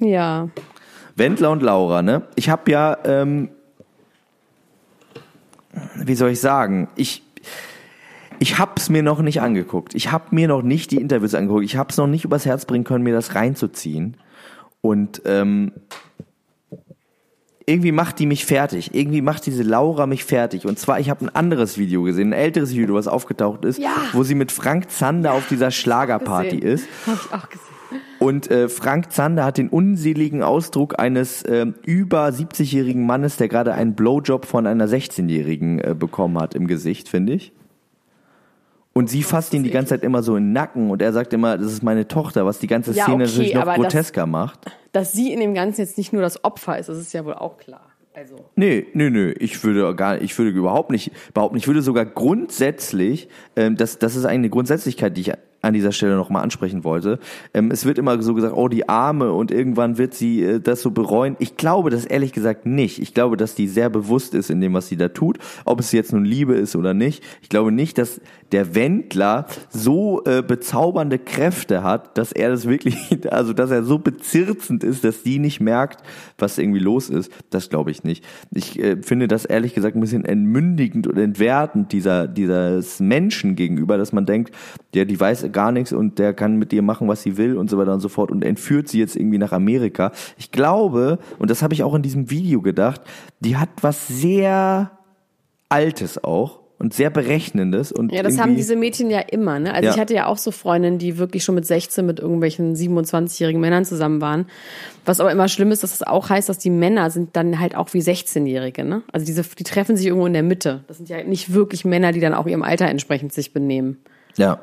[0.01, 0.49] Ja.
[1.17, 2.23] Wendler und Laura, ne?
[2.35, 3.51] Ich habe ja, ähm,
[5.97, 7.23] wie soll ich sagen, ich
[8.41, 9.95] ich hab's mir noch nicht angeguckt.
[9.95, 11.65] Ich habe mir noch nicht die Interviews angeguckt.
[11.65, 14.17] Ich hab's noch nicht übers Herz bringen können, mir das reinzuziehen.
[14.81, 15.73] Und ähm,
[17.67, 18.95] irgendwie macht die mich fertig.
[18.95, 20.67] Irgendwie macht diese Laura mich fertig.
[20.67, 23.91] Und zwar, ich habe ein anderes Video gesehen, ein älteres Video, was aufgetaucht ist, Ja.
[24.13, 26.87] wo sie mit Frank Zander auf dieser Schlagerparty ist.
[27.07, 27.65] Habe ich auch gesehen.
[28.19, 33.75] Und äh, Frank Zander hat den unseligen Ausdruck eines ähm, über 70-jährigen Mannes, der gerade
[33.75, 37.53] einen Blowjob von einer 16-jährigen äh, bekommen hat im Gesicht, finde ich.
[38.95, 41.33] Und sie fasst ihn die ganze Zeit immer so in den Nacken und er sagt
[41.33, 43.81] immer, das ist meine Tochter, was die ganze Ja, Szene okay, natürlich noch aber das-
[43.83, 44.61] grotesker macht.
[44.93, 47.35] Dass sie in dem Ganzen jetzt nicht nur das Opfer ist, das ist ja wohl
[47.35, 47.91] auch klar.
[48.17, 48.37] Also.
[48.55, 53.29] Nee, nee, nee, ich würde gar ich würde überhaupt nicht behaupten, ich würde sogar grundsätzlich,
[53.57, 55.33] ähm, das, das ist eine Grundsätzlichkeit, die ich
[55.65, 57.19] an dieser Stelle nochmal ansprechen wollte.
[57.53, 60.83] Ähm, es wird immer so gesagt, oh, die Arme und irgendwann wird sie äh, das
[60.83, 61.37] so bereuen.
[61.39, 63.01] Ich glaube das ehrlich gesagt nicht.
[63.01, 65.93] Ich glaube, dass die sehr bewusst ist in dem, was sie da tut, ob es
[65.93, 67.23] jetzt nun Liebe ist oder nicht.
[67.43, 68.21] Ich glaube nicht, dass
[68.53, 72.97] der Wendler so äh, bezaubernde Kräfte hat, dass er das wirklich,
[73.31, 76.05] also dass er so bezirzend ist, dass die nicht merkt,
[76.39, 77.33] was irgendwie los ist.
[77.51, 78.25] Das glaube ich nicht.
[78.53, 83.97] Ich äh, finde das ehrlich gesagt ein bisschen entmündigend und entwertend dieser dieses Menschen gegenüber,
[83.97, 84.55] dass man denkt,
[84.95, 87.71] der die weiß gar nichts und der kann mit dir machen, was sie will und
[87.71, 90.13] so weiter und so fort und entführt sie jetzt irgendwie nach Amerika.
[90.37, 93.01] Ich glaube, und das habe ich auch in diesem Video gedacht,
[93.41, 94.91] die hat was sehr
[95.71, 99.73] Altes auch und sehr Berechnendes und Ja, das haben diese Mädchen ja immer, ne?
[99.73, 99.95] Also Ja.
[99.95, 103.85] ich hatte ja auch so Freundinnen, die wirklich schon mit 16 mit irgendwelchen 27-jährigen Männern
[103.85, 104.47] zusammen waren.
[105.05, 107.77] Was aber immer schlimm ist, dass das auch heißt, dass die Männer sind dann halt
[107.77, 109.03] auch wie 16-Jährige, ne?
[109.13, 110.85] Also diese, die treffen sich irgendwo in der Mitte.
[110.89, 113.99] Das sind ja nicht wirklich Männer, die dann auch ihrem Alter entsprechend sich benehmen.
[114.37, 114.59] ja.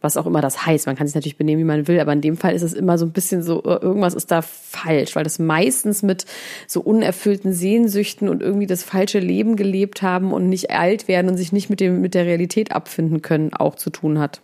[0.00, 0.86] Was auch immer das heißt.
[0.86, 2.96] Man kann sich natürlich benehmen, wie man will, aber in dem Fall ist es immer
[2.96, 6.24] so ein bisschen so, äh, irgendwas ist da falsch, weil das meistens mit
[6.66, 11.36] so unerfüllten Sehnsüchten und irgendwie das falsche Leben gelebt haben und nicht alt werden und
[11.36, 14.40] sich nicht mit dem, mit der Realität abfinden können, auch zu tun hat.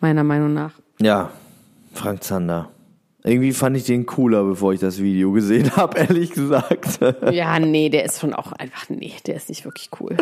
[0.00, 0.72] Meiner Meinung nach.
[1.00, 1.30] Ja,
[1.92, 2.68] Frank Zander.
[3.28, 6.98] Irgendwie fand ich den cooler, bevor ich das Video gesehen habe, ehrlich gesagt.
[7.30, 10.16] Ja, nee, der ist schon auch einfach, nee, der ist nicht wirklich cool.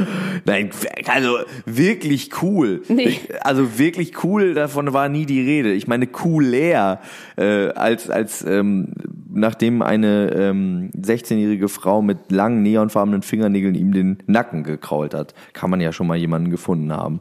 [0.44, 0.70] Nein,
[1.06, 2.82] also wirklich cool.
[2.88, 3.20] Nee.
[3.42, 5.72] Also wirklich cool, davon war nie die Rede.
[5.72, 7.00] Ich meine cooler,
[7.36, 8.92] äh, als, als ähm,
[9.32, 15.70] nachdem eine ähm, 16-jährige Frau mit langen neonfarbenen Fingernägeln ihm den Nacken gekrault hat, kann
[15.70, 17.20] man ja schon mal jemanden gefunden haben.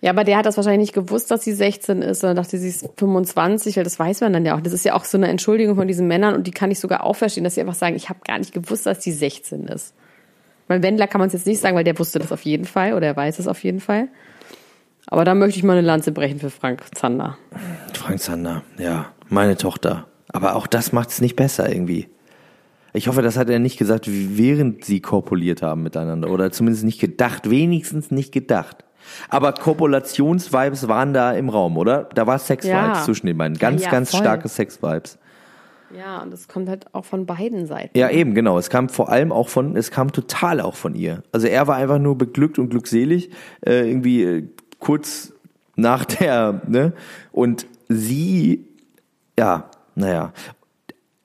[0.00, 2.68] Ja, aber der hat das wahrscheinlich nicht gewusst, dass sie 16 ist, sondern dachte, sie
[2.68, 4.60] ist 25, weil das weiß man dann ja auch.
[4.60, 7.04] Das ist ja auch so eine Entschuldigung von diesen Männern und die kann ich sogar
[7.04, 9.94] auch verstehen, dass sie einfach sagen, ich habe gar nicht gewusst, dass die 16 ist.
[10.68, 12.94] Weil Wendler kann man es jetzt nicht sagen, weil der wusste das auf jeden Fall
[12.94, 14.08] oder er weiß es auf jeden Fall.
[15.06, 17.36] Aber da möchte ich mal eine Lanze brechen für Frank Zander.
[17.94, 20.06] Frank Zander, ja, meine Tochter.
[20.28, 22.08] Aber auch das macht es nicht besser irgendwie.
[22.94, 26.30] Ich hoffe, das hat er nicht gesagt, während sie korpuliert haben miteinander.
[26.30, 28.84] Oder zumindest nicht gedacht, wenigstens nicht gedacht.
[29.28, 32.08] Aber Kopulationsvibes waren da im Raum, oder?
[32.14, 33.02] Da war Sex-Vibes Ja.
[33.04, 33.58] zwischen den beiden.
[33.58, 34.20] Ganz, Ja, ganz voll.
[34.20, 35.18] starke Sex-Vibes.
[35.96, 37.96] Ja, und es kommt halt auch von beiden Seiten.
[37.98, 38.56] Ja, eben, genau.
[38.58, 41.22] Es kam vor allem auch von, es kam total auch von ihr.
[41.32, 43.30] Also er war einfach nur beglückt und glückselig,
[43.66, 45.34] äh, irgendwie äh, kurz
[45.76, 46.92] nach der, ne?
[47.30, 48.66] Und sie,
[49.38, 50.32] ja, naja.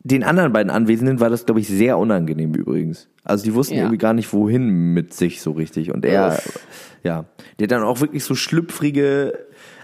[0.07, 3.09] Den anderen beiden Anwesenden war das, glaube ich, sehr unangenehm übrigens.
[3.25, 3.81] Also die wussten ja.
[3.81, 5.93] irgendwie gar nicht, wohin mit sich so richtig.
[5.93, 6.59] Und er, Uff.
[7.03, 7.25] ja,
[7.59, 9.37] der hat dann auch wirklich so schlüpfrige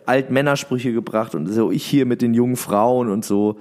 [0.06, 3.58] Altmännersprüche gebracht und so, ich hier mit den jungen Frauen und so.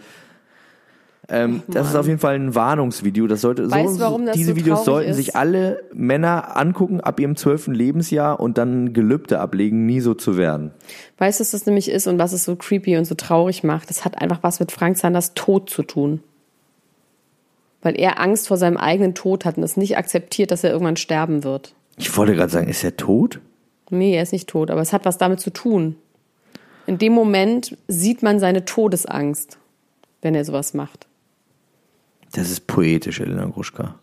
[1.28, 3.26] Ähm, das ist auf jeden Fall ein Warnungsvideo.
[3.26, 5.16] Das sollte weißt, so, das diese so Videos sollten ist?
[5.16, 10.36] sich alle Männer angucken ab ihrem zwölften Lebensjahr und dann Gelübde ablegen, nie so zu
[10.36, 10.70] werden.
[11.18, 13.90] Weißt du, was das nämlich ist und was es so creepy und so traurig macht?
[13.90, 16.20] Das hat einfach was mit Frank Sanders Tod zu tun.
[17.82, 20.96] Weil er Angst vor seinem eigenen Tod hat und es nicht akzeptiert, dass er irgendwann
[20.96, 21.74] sterben wird.
[21.96, 23.40] Ich wollte gerade sagen, ist er tot?
[23.90, 25.96] Nee, er ist nicht tot, aber es hat was damit zu tun.
[26.86, 29.58] In dem Moment sieht man seine Todesangst,
[30.22, 31.06] wenn er sowas macht.
[32.32, 33.96] Das ist poetisch, Elena Gruschka.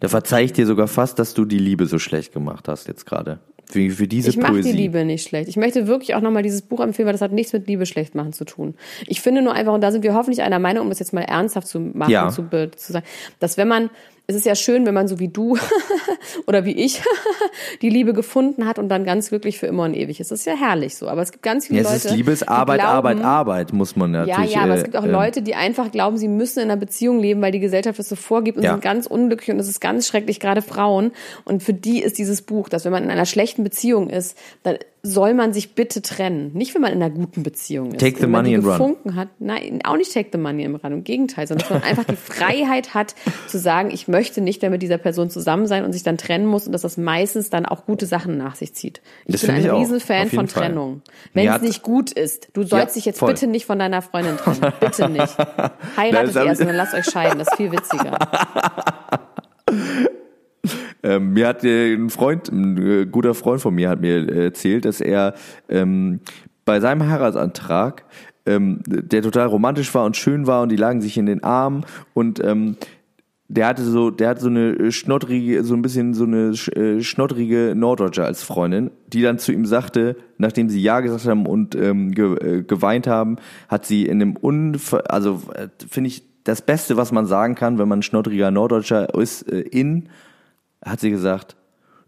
[0.00, 3.06] Da verzeih ich dir sogar fast, dass du die Liebe so schlecht gemacht hast jetzt
[3.06, 3.40] gerade.
[3.70, 4.58] Für, für diese ich Poesie.
[4.58, 5.48] Ich mache die Liebe nicht schlecht.
[5.48, 8.14] Ich möchte wirklich auch nochmal dieses Buch empfehlen, weil das hat nichts mit Liebe schlecht
[8.14, 8.74] machen zu tun.
[9.06, 11.22] Ich finde nur einfach, und da sind wir hoffentlich einer Meinung, um das jetzt mal
[11.22, 12.28] ernsthaft zu machen, ja.
[12.30, 13.04] zu, zu sagen,
[13.40, 13.90] dass wenn man
[14.30, 15.56] es ist ja schön, wenn man so wie du
[16.46, 17.00] oder wie ich
[17.82, 20.30] die Liebe gefunden hat und dann ganz glücklich für immer und ewig ist.
[20.30, 21.08] Das ist ja herrlich so.
[21.08, 21.96] Aber es gibt ganz viele ja, Leute.
[21.96, 24.52] Es ist Liebesarbeit, glauben, Arbeit, Arbeit, muss man natürlich.
[24.52, 26.78] Ja, ja, aber es gibt auch äh, Leute, die einfach glauben, sie müssen in einer
[26.78, 28.72] Beziehung leben, weil die Gesellschaft das so vorgibt und ja.
[28.72, 31.12] sind ganz unglücklich und es ist ganz schrecklich, gerade Frauen.
[31.46, 34.76] Und für die ist dieses Buch, dass wenn man in einer schlechten Beziehung ist, dann
[35.02, 36.52] soll man sich bitte trennen.
[36.54, 38.00] Nicht, wenn man in einer guten Beziehung ist.
[38.00, 39.16] Take the money and gefunken run.
[39.16, 39.28] Hat.
[39.38, 40.92] Nein, auch nicht take the money and run.
[40.92, 43.14] Im Gegenteil, sondern dass man einfach die Freiheit hat,
[43.46, 46.46] zu sagen, ich möchte nicht mehr mit dieser Person zusammen sein und sich dann trennen
[46.46, 49.00] muss und dass das meistens dann auch gute Sachen nach sich zieht.
[49.26, 50.64] Ich das bin ein Riesenfan von Fall.
[50.64, 51.02] Trennung.
[51.32, 53.32] Wenn es nicht gut ist, du sollst ja, dich jetzt voll.
[53.32, 54.72] bitte nicht von deiner Freundin trennen.
[54.80, 55.36] Bitte nicht.
[55.96, 57.38] Heiratet erst und dann lasst euch scheiden.
[57.38, 58.18] Das ist viel witziger.
[61.02, 64.44] Ähm, mir hat äh, ein Freund, ein äh, guter Freund von mir hat mir äh,
[64.44, 65.34] erzählt, dass er
[65.68, 66.20] ähm,
[66.64, 68.04] bei seinem Heiratsantrag,
[68.46, 71.84] ähm, der total romantisch war und schön war und die lagen sich in den Armen
[72.14, 72.76] und ähm,
[73.50, 77.72] der hatte so, der hatte so eine schnottrige, so ein bisschen so eine äh, schnottrige
[77.74, 82.12] Norddeutsche als Freundin, die dann zu ihm sagte, nachdem sie ja gesagt haben und ähm,
[82.12, 83.36] ge, äh, geweint haben,
[83.68, 87.78] hat sie in einem Unver also äh, finde ich das Beste, was man sagen kann,
[87.78, 90.10] wenn man ein schnottriger Norddeutscher ist, äh, in
[90.84, 91.56] hat sie gesagt,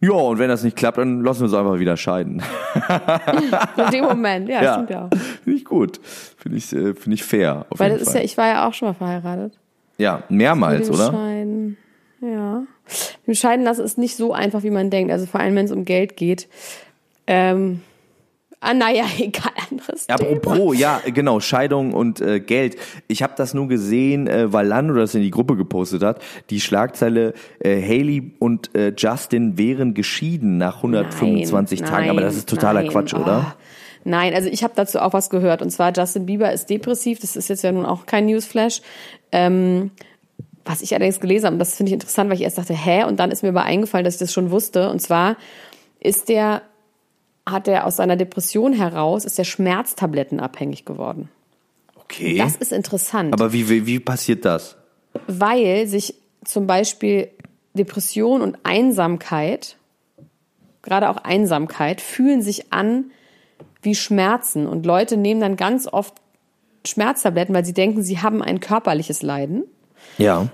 [0.03, 2.43] ja, und wenn das nicht klappt, dann lassen wir uns einfach wieder scheiden.
[3.77, 4.73] In dem Moment, ja, ja.
[4.75, 5.11] stimmt ja.
[5.45, 6.01] Finde ich gut.
[6.39, 7.67] Finde ich, äh, finde ich fair.
[7.69, 8.23] Auf Weil jeden das ist Fall.
[8.23, 9.59] ja, ich war ja auch schon mal verheiratet.
[9.99, 11.13] Ja, mehrmals, Mit dem oder?
[11.13, 11.77] Scheiden.
[12.23, 12.63] Ja.
[13.27, 15.13] Dem Scheiden lassen ist nicht so einfach, wie man denkt.
[15.13, 16.49] Also vor allem, wenn es um Geld geht.
[17.27, 17.83] Ähm,
[18.61, 20.31] Ah, naja, egal, anderes Ja, Thema.
[20.33, 22.77] apropos, ja, genau, Scheidung und äh, Geld.
[23.09, 26.23] Ich habe das nur gesehen, äh, weil Lando das in die Gruppe gepostet hat.
[26.51, 32.11] Die Schlagzeile, äh, Haley und äh, Justin wären geschieden nach 125 Nein, Tagen.
[32.11, 33.23] Aber das ist totaler nein, Quatsch, oh.
[33.23, 33.57] oder?
[34.05, 35.63] Nein, also ich habe dazu auch was gehört.
[35.63, 37.19] Und zwar Justin Bieber ist depressiv.
[37.21, 38.83] Das ist jetzt ja nun auch kein Newsflash.
[39.33, 39.91] Ähm,
[40.65, 43.05] was ich allerdings gelesen habe, und das finde ich interessant, weil ich erst dachte, hä?
[43.05, 44.91] Und dann ist mir aber eingefallen, dass ich das schon wusste.
[44.91, 45.37] Und zwar
[45.99, 46.63] ist der
[47.47, 51.29] hat er aus seiner Depression heraus, ist er schmerztablettenabhängig geworden.
[51.97, 52.39] Okay.
[52.39, 53.33] Das ist interessant.
[53.33, 54.77] Aber wie, wie, wie passiert das?
[55.27, 56.15] weil sich
[56.45, 57.29] zum Beispiel
[57.75, 59.77] Depression und Einsamkeit,
[60.83, 63.11] gerade auch Einsamkeit, fühlen sich an
[63.83, 64.67] wie Schmerzen.
[64.67, 66.15] Und Leute nehmen dann ganz oft
[66.87, 69.65] Schmerztabletten, weil sie denken, sie haben ein körperliches Leiden.
[70.19, 70.49] Ja.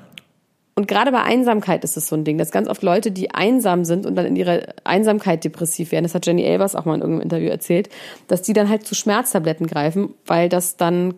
[0.79, 3.87] Und gerade bei Einsamkeit ist es so ein Ding, dass ganz oft Leute, die einsam
[3.87, 7.01] sind und dann in ihrer Einsamkeit depressiv werden, das hat Jenny Elvers auch mal in
[7.01, 7.89] irgendeinem Interview erzählt,
[8.29, 11.15] dass die dann halt zu Schmerztabletten greifen, weil das dann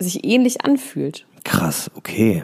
[0.00, 1.26] sich ähnlich anfühlt.
[1.44, 2.42] Krass, okay.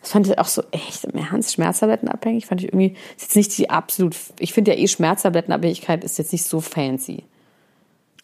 [0.00, 3.56] Das fand ich auch so echt im Ernst, Schmerztablettenabhängig, fand ich irgendwie, ist jetzt nicht
[3.58, 7.22] die absolut, ich finde ja eh Schmerztablettenabhängigkeit ist jetzt nicht so fancy.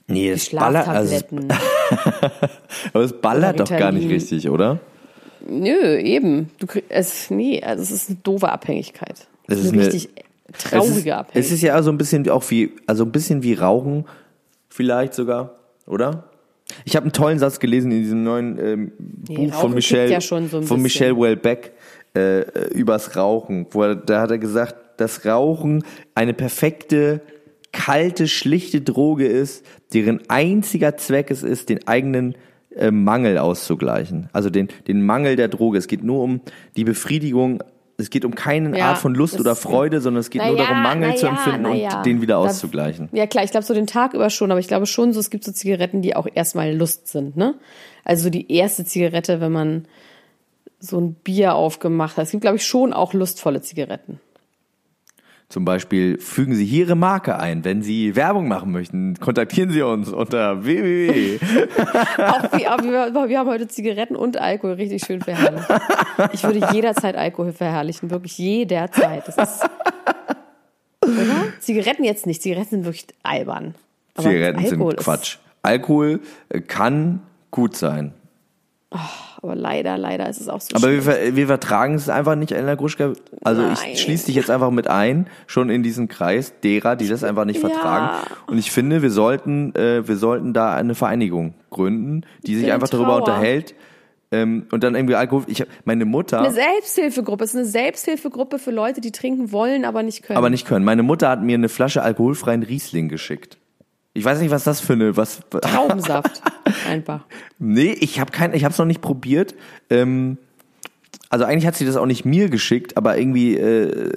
[0.08, 1.14] Nee, es ballert, also,
[2.92, 4.80] aber es ballert doch gar nicht richtig, oder?
[5.48, 6.50] Nö, eben.
[6.58, 9.26] Du krieg, es, nee, also es ist eine doofe Abhängigkeit.
[9.46, 10.10] Es ist eine eine- richtig
[10.58, 11.44] traurige es ist, Abhängigkeit.
[11.44, 14.04] Es ist ja so ein bisschen auch wie, also ein bisschen wie Rauchen,
[14.68, 16.30] vielleicht sogar, oder?
[16.84, 18.92] Ich habe einen tollen Satz gelesen in diesem neuen ähm,
[19.28, 20.82] Nee, Buch Rauchen von kickt Michel, ja so von bisschen.
[20.82, 21.72] Michel Welbeck
[22.16, 23.66] äh, übers Rauchen.
[23.70, 25.84] Wo er, da hat er gesagt, dass Rauchen
[26.14, 27.20] eine perfekte,
[27.72, 32.34] kalte, schlichte Droge ist, deren einziger Zweck es ist, den eigenen
[32.76, 34.28] äh, Mangel auszugleichen.
[34.32, 35.78] Also den, den Mangel der Droge.
[35.78, 36.40] Es geht nur um
[36.76, 37.62] die Befriedigung
[37.96, 40.64] es geht um keine ja, Art von Lust oder Freude, sondern es geht nur ja,
[40.64, 43.08] darum, Mangel ja, zu empfinden und den wieder auszugleichen.
[43.12, 45.30] Ja klar, ich glaube so den Tag über schon, aber ich glaube schon so, es
[45.30, 47.54] gibt so Zigaretten, die auch erstmal Lust sind, ne?
[48.04, 49.86] Also die erste Zigarette, wenn man
[50.80, 52.24] so ein Bier aufgemacht hat.
[52.24, 54.20] Es gibt, glaube ich, schon auch lustvolle Zigaretten.
[55.54, 57.64] Zum Beispiel fügen Sie hier Ihre Marke ein.
[57.64, 61.38] Wenn Sie Werbung machen möchten, kontaktieren Sie uns unter www.
[62.18, 65.68] auch wir, wir haben heute Zigaretten und Alkohol richtig schön verherrlicht.
[66.32, 69.28] Ich würde jederzeit Alkohol verherrlichen, wirklich jederzeit.
[69.28, 69.70] Das ist,
[71.02, 71.52] oder?
[71.60, 72.42] Zigaretten jetzt nicht.
[72.42, 73.76] Zigaretten sind wirklich albern.
[74.16, 75.36] Aber Zigaretten Alkohol sind Quatsch.
[75.62, 76.20] Alkohol
[76.66, 78.12] kann gut sein.
[78.90, 78.98] Oh,
[79.44, 80.74] aber leider, leider ist es auch so.
[80.74, 83.12] Aber wir, wir, vertragen es einfach nicht, Elena Gruschka.
[83.42, 83.76] Also Nein.
[83.92, 87.44] ich schließe dich jetzt einfach mit ein, schon in diesen Kreis derer, die das einfach
[87.44, 87.68] nicht ja.
[87.68, 88.26] vertragen.
[88.46, 92.88] Und ich finde, wir sollten, äh, wir sollten da eine Vereinigung gründen, die sich einfach
[92.88, 93.00] Trauer.
[93.00, 93.74] darüber unterhält.
[94.32, 95.44] Ähm, und dann irgendwie Alkohol.
[95.46, 96.40] Ich meine Mutter.
[96.40, 97.44] Eine Selbsthilfegruppe.
[97.44, 100.38] Es ist eine Selbsthilfegruppe für Leute, die trinken wollen, aber nicht können.
[100.38, 100.86] Aber nicht können.
[100.86, 103.58] Meine Mutter hat mir eine Flasche alkoholfreien Riesling geschickt.
[104.14, 106.40] Ich weiß nicht, was das für eine was Traubensaft
[106.88, 107.24] einfach.
[107.58, 109.54] Nee, ich habe kein ich habe es noch nicht probiert.
[109.90, 110.38] Ähm,
[111.28, 114.12] also eigentlich hat sie das auch nicht mir geschickt, aber irgendwie äh,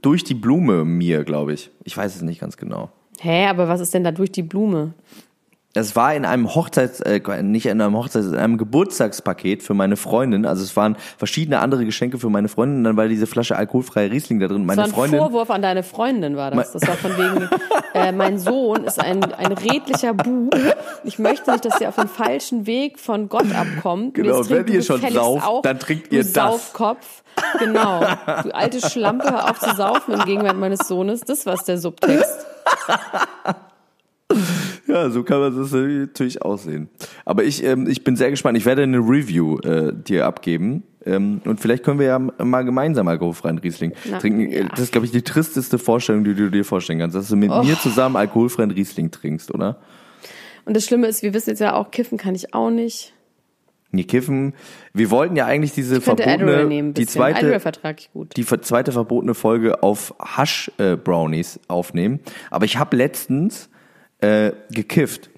[0.00, 1.70] durch die Blume mir, glaube ich.
[1.82, 2.90] Ich weiß es nicht ganz genau.
[3.18, 4.94] Hä, aber was ist denn da durch die Blume?
[5.74, 9.96] Es war in einem Hochzeits, äh, nicht in einem Hochzeits, in einem Geburtstagspaket für meine
[9.96, 10.44] Freundin.
[10.44, 12.78] Also es waren verschiedene andere Geschenke für meine Freundin.
[12.78, 14.66] Und dann war diese Flasche alkoholfreie Riesling da drin.
[14.66, 16.72] Meine das war ein Freundin, Vorwurf an deine Freundin war das.
[16.72, 17.48] Das war von wegen,
[17.94, 20.54] äh, mein Sohn ist ein, ein redlicher Bub.
[21.04, 24.14] Ich möchte nicht, dass er auf den falschen Weg von Gott abkommt.
[24.14, 26.32] Genau, wenn ihr schon sauft, dann trinkt ihr das.
[26.34, 27.22] Saufkopf.
[27.58, 28.00] Genau.
[28.42, 31.22] Du alte Schlampe, hör auf zu saufen im Gegenwart meines Sohnes.
[31.22, 32.46] Das war der Subtext.
[34.88, 36.88] Ja, so kann man das natürlich aussehen.
[37.24, 38.58] Aber ich, ähm, ich bin sehr gespannt.
[38.58, 40.82] Ich werde eine Review äh, dir abgeben.
[41.06, 44.50] Ähm, und vielleicht können wir ja mal gemeinsam alkoholfreien Riesling Na, trinken.
[44.50, 44.68] Ja.
[44.68, 47.50] Das ist, glaube ich, die tristeste Vorstellung, die du dir vorstellen kannst, dass du mit
[47.50, 47.62] oh.
[47.62, 49.78] mir zusammen alkoholfreien Riesling trinkst, oder?
[50.64, 53.14] Und das Schlimme ist, wir wissen jetzt ja auch, kiffen kann ich auch nicht.
[53.94, 54.54] Nee, kiffen.
[54.94, 57.60] Wir wollten ja eigentlich diese verbotene, nehmen, die zweite,
[58.36, 62.20] die zweite verbotene Folge auf Hash äh, Brownies aufnehmen.
[62.50, 63.68] Aber ich habe letztens
[64.22, 65.30] äh, gekifft.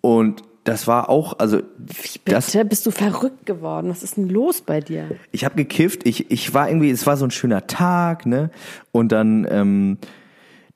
[0.00, 1.58] Und das war auch, also.
[1.58, 2.36] Wie bitte?
[2.36, 3.90] Das, Bist du verrückt geworden?
[3.90, 5.08] Was ist denn los bei dir?
[5.32, 6.06] Ich habe gekifft.
[6.06, 8.50] Ich, ich war irgendwie, es war so ein schöner Tag, ne?
[8.92, 9.98] Und dann, ähm,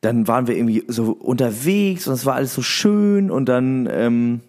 [0.01, 4.41] dann waren wir irgendwie so unterwegs und es war alles so schön und dann, ähm,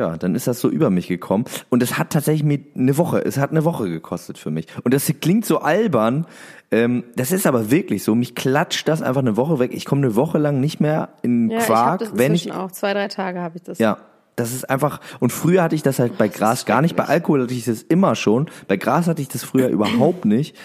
[0.00, 1.44] ja, dann ist das so über mich gekommen.
[1.68, 4.66] Und es hat tatsächlich mir eine Woche, es hat eine Woche gekostet für mich.
[4.82, 6.26] Und das klingt so albern,
[6.70, 8.14] ähm, das ist aber wirklich so.
[8.14, 9.72] Mich klatscht das einfach eine Woche weg.
[9.74, 12.00] Ich komme eine Woche lang nicht mehr in ja, Quark.
[12.00, 13.78] Ich das wenn ich auch zwei, drei Tage habe ich das.
[13.78, 13.98] Ja,
[14.36, 15.00] das ist einfach.
[15.18, 16.96] Und früher hatte ich das halt bei Gras gar nicht.
[16.96, 18.48] Bei Alkohol hatte ich das immer schon.
[18.68, 20.56] Bei Gras hatte ich das früher überhaupt nicht.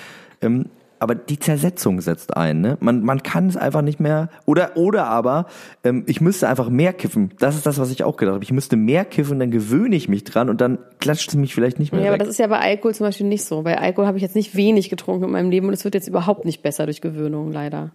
[0.41, 0.69] Ähm,
[1.05, 2.61] aber die Zersetzung setzt ein.
[2.61, 2.77] Ne?
[2.79, 4.29] Man, man kann es einfach nicht mehr.
[4.45, 5.45] Oder, oder aber,
[5.83, 7.29] ähm, ich müsste einfach mehr kiffen.
[7.37, 8.43] Das ist das, was ich auch gedacht habe.
[8.43, 11.77] Ich müsste mehr kiffen, dann gewöhne ich mich dran und dann klatscht es mich vielleicht
[11.77, 12.01] nicht mehr.
[12.01, 12.13] Ja, weg.
[12.13, 13.61] aber das ist ja bei Alkohol zum Beispiel nicht so.
[13.61, 16.07] Bei Alkohol habe ich jetzt nicht wenig getrunken in meinem Leben und es wird jetzt
[16.07, 17.91] überhaupt nicht besser durch Gewöhnung, leider.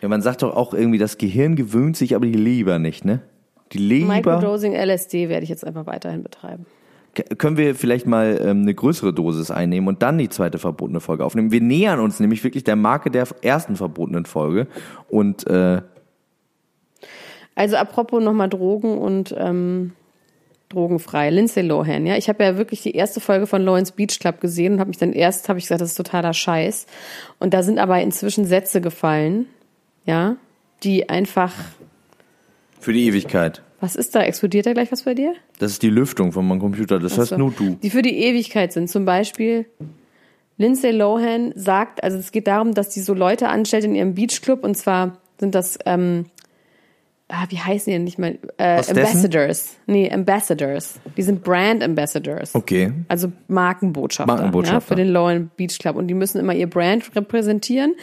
[0.00, 3.20] Ja, man sagt doch auch irgendwie, das Gehirn gewöhnt sich, aber die Leber nicht, ne?
[3.72, 4.14] Die Leber.
[4.14, 6.64] Microdosing LSD werde ich jetzt einfach weiterhin betreiben
[7.38, 11.24] können wir vielleicht mal ähm, eine größere Dosis einnehmen und dann die zweite verbotene Folge
[11.24, 11.50] aufnehmen.
[11.50, 14.66] Wir nähern uns nämlich wirklich der Marke der ersten verbotenen Folge
[15.08, 15.82] und äh
[17.56, 19.92] also apropos nochmal Drogen und ähm,
[20.70, 21.30] drogenfrei.
[21.30, 22.16] Lindsay Lohan, ja.
[22.16, 24.98] Ich habe ja wirklich die erste Folge von Lawrence Beach Club gesehen und habe mich
[24.98, 26.86] dann erst, habe ich gesagt, das ist totaler Scheiß.
[27.38, 29.46] Und da sind aber inzwischen Sätze gefallen,
[30.06, 30.36] ja,
[30.82, 31.52] die einfach
[32.78, 33.62] für die Ewigkeit.
[33.80, 34.22] Was ist da?
[34.22, 35.34] Explodiert da gleich was bei dir?
[35.58, 36.98] Das ist die Lüftung von meinem Computer.
[36.98, 37.76] Das heißt nur du.
[37.82, 38.88] Die für die Ewigkeit sind.
[38.88, 39.66] Zum Beispiel
[40.58, 44.62] Lindsay Lohan sagt, also es geht darum, dass die so Leute anstellt in ihrem Beachclub
[44.62, 46.26] und zwar sind das, ähm,
[47.28, 48.38] ah, wie heißen die denn nicht mal?
[48.58, 49.76] Äh, Ambassadors.
[49.86, 51.00] Nee, Ambassadors.
[51.16, 52.54] Die sind Brand Ambassadors.
[52.54, 52.92] Okay.
[53.08, 54.76] Also Markenbotschafter, Markenbotschafter.
[54.76, 55.96] Ja, für den Lohan Beach Club.
[55.96, 57.94] Und die müssen immer ihr Brand repräsentieren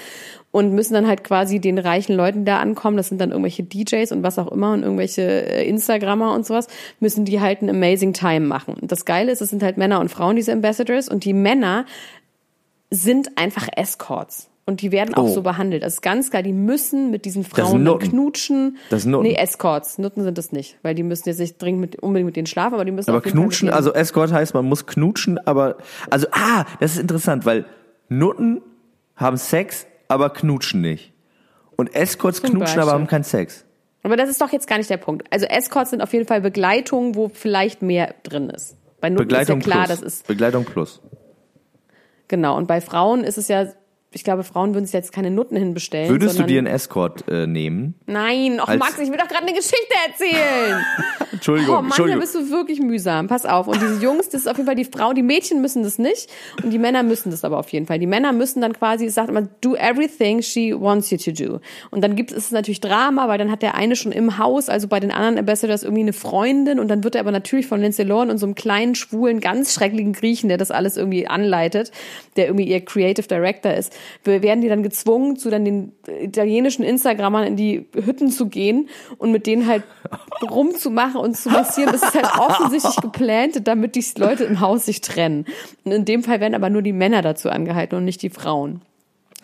[0.52, 4.12] und müssen dann halt quasi den reichen Leuten da ankommen, das sind dann irgendwelche DJs
[4.12, 6.68] und was auch immer und irgendwelche äh, Instagrammer und sowas,
[7.00, 8.76] müssen die halt ein amazing time machen.
[8.76, 11.86] Und das Geile ist, es sind halt Männer und Frauen, diese Ambassadors und die Männer
[12.90, 14.50] sind einfach Escorts.
[14.66, 15.34] Und die werden auch oh.
[15.34, 15.82] so behandelt.
[15.82, 16.44] Das ist ganz geil.
[16.44, 18.78] Die müssen mit diesen Frauen knutschen.
[18.90, 19.26] Das sind Nutten.
[19.26, 19.98] Nee, Escorts.
[19.98, 20.78] Nutten sind das nicht.
[20.82, 23.22] Weil die müssen jetzt nicht dringend mit, unbedingt mit denen schlafen, aber die müssen Aber
[23.22, 25.78] knutschen, also Escort heißt, man muss knutschen, aber,
[26.10, 27.64] also, ah, das ist interessant, weil
[28.10, 28.62] Nutten
[29.16, 31.14] haben Sex, aber knutschen nicht.
[31.76, 32.82] Und Escorts Zum knutschen, Beispiel.
[32.82, 33.66] aber haben keinen Sex.
[34.04, 35.26] Aber das ist doch jetzt gar nicht der Punkt.
[35.32, 38.78] Also Escorts sind auf jeden Fall Begleitungen, wo vielleicht mehr drin ist.
[39.00, 40.00] Bei Nutten Begleitung ist ja klar, plus.
[40.00, 41.02] das ist Begleitung plus.
[42.28, 42.58] Genau.
[42.58, 43.68] Und bei Frauen ist es ja
[44.18, 46.10] ich glaube, Frauen würden sich jetzt keine Nutten hinbestellen.
[46.10, 47.94] Würdest du dir einen Escort äh, nehmen?
[48.08, 50.84] Nein, och Max, ich will doch gerade eine Geschichte erzählen.
[51.32, 51.70] Entschuldigung.
[51.70, 52.20] Oh Mann, Entschuldigung.
[52.20, 53.28] da bist du wirklich mühsam.
[53.28, 53.68] Pass auf.
[53.68, 56.32] Und diese Jungs, das ist auf jeden Fall die Frau, die Mädchen müssen das nicht
[56.64, 58.00] und die Männer müssen das aber auf jeden Fall.
[58.00, 61.60] Die Männer müssen dann quasi, es sagt immer, do everything she wants you to do.
[61.92, 64.88] Und dann gibt es natürlich Drama, weil dann hat der eine schon im Haus, also
[64.88, 68.04] bei den anderen Ambassadors irgendwie eine Freundin und dann wird er aber natürlich von Lindsay
[68.04, 71.92] Lohan und so einem kleinen, schwulen, ganz schrecklichen Griechen, der das alles irgendwie anleitet,
[72.36, 75.92] der irgendwie ihr Creative Director ist, werden die dann gezwungen, zu dann den
[76.22, 79.84] italienischen Instagrammern in die Hütten zu gehen und mit denen halt
[80.42, 81.92] rumzumachen und zu massieren.
[81.92, 85.46] Das ist halt offensichtlich geplant, damit die Leute im Haus sich trennen.
[85.84, 88.82] Und in dem Fall werden aber nur die Männer dazu angehalten und nicht die Frauen.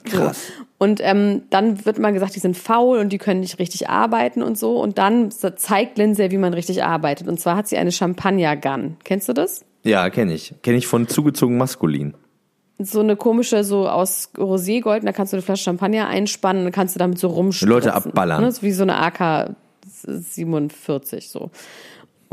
[0.04, 0.52] Krass.
[0.78, 4.44] Und ähm, dann wird mal gesagt, die sind faul und die können nicht richtig arbeiten
[4.44, 4.82] und so.
[4.82, 7.28] Und dann zeigt Lindsay, wie man richtig arbeitet.
[7.28, 8.98] Und zwar hat sie eine Champagner-Gun.
[9.04, 9.64] Kennst du das?
[9.84, 10.54] Ja, kenne ich.
[10.62, 12.16] Kenne ich von zugezogen maskulin
[12.80, 16.96] so eine komische, so aus Roségold, da kannst du eine Flasche Champagner einspannen, dann kannst
[16.96, 17.70] du damit so rumspritzen.
[17.70, 18.42] Leute abballern.
[18.42, 19.56] Das ist wie so eine AK
[20.06, 21.52] 47 so.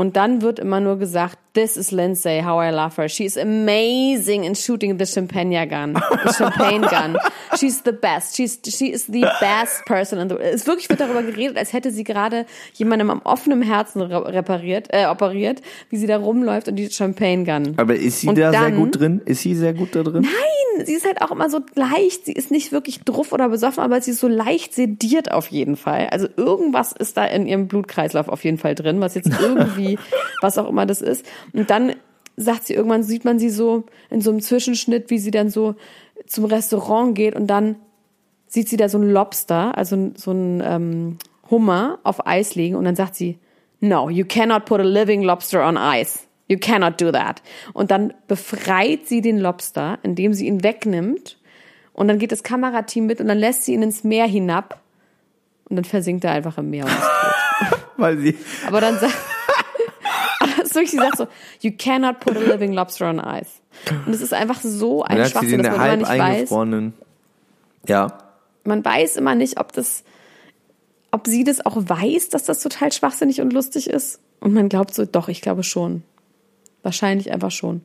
[0.01, 3.07] Und dann wird immer nur gesagt, this is Lindsay, how I love her.
[3.07, 5.93] She is amazing in shooting the champagne gun,
[6.25, 7.19] the champagne gun.
[7.59, 8.35] She's the best.
[8.35, 10.55] She's, she is the best person in the world.
[10.55, 15.05] Es wirklich wird darüber geredet, als hätte sie gerade jemandem am offenen Herzen repariert, äh,
[15.05, 17.75] operiert, wie sie da rumläuft und die Champagne gun.
[17.77, 19.21] Aber ist sie und da dann, sehr gut drin?
[19.27, 20.23] Ist sie sehr gut da drin?
[20.23, 22.27] Nein, sie ist halt auch immer so leicht.
[22.27, 25.77] Sie ist nicht wirklich druff oder besoffen, aber sie ist so leicht sediert auf jeden
[25.77, 26.09] Fall.
[26.11, 29.99] Also irgendwas ist da in ihrem Blutkreislauf auf jeden Fall drin, was jetzt irgendwie,
[30.41, 31.25] was auch immer das ist.
[31.53, 31.95] Und dann
[32.37, 35.75] sagt sie, irgendwann sieht man sie so in so einem Zwischenschnitt, wie sie dann so
[36.27, 37.77] zum Restaurant geht und dann
[38.47, 41.19] sieht sie da so ein Lobster, also so ein ähm,
[41.51, 43.39] Hummer auf Eis liegen und dann sagt sie,
[43.81, 46.27] no, you cannot put a living lobster on ice.
[46.51, 47.43] You cannot do that.
[47.75, 51.39] Und dann befreit sie den Lobster, indem sie ihn wegnimmt
[51.93, 54.81] und dann geht das Kamerateam mit und dann lässt sie ihn ins Meer hinab
[55.69, 56.87] und dann versinkt er einfach im Meer.
[57.97, 58.37] Weil sie
[58.67, 59.15] Aber dann sagt
[60.75, 61.29] wirklich, sie sagt so,
[61.61, 63.61] you cannot put a living lobster on ice.
[64.07, 66.51] Und es ist einfach so ein Schwachsinn, dass man immer nicht weiß.
[67.87, 68.19] Ja.
[68.65, 70.03] Man weiß immer nicht, ob das,
[71.13, 74.21] ob sie das auch weiß, dass das total schwachsinnig und lustig ist.
[74.41, 76.03] Und man glaubt so, doch, ich glaube schon.
[76.83, 77.83] Wahrscheinlich einfach schon.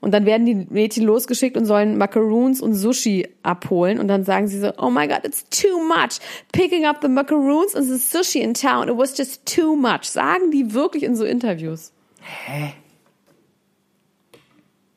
[0.00, 3.98] Und dann werden die Mädchen losgeschickt und sollen Macaroons und Sushi abholen.
[3.98, 6.18] Und dann sagen sie so, oh my God, it's too much.
[6.52, 10.04] Picking up the Macaroons and the Sushi in town, it was just too much.
[10.04, 11.92] Sagen die wirklich in so Interviews.
[12.22, 12.72] Hä?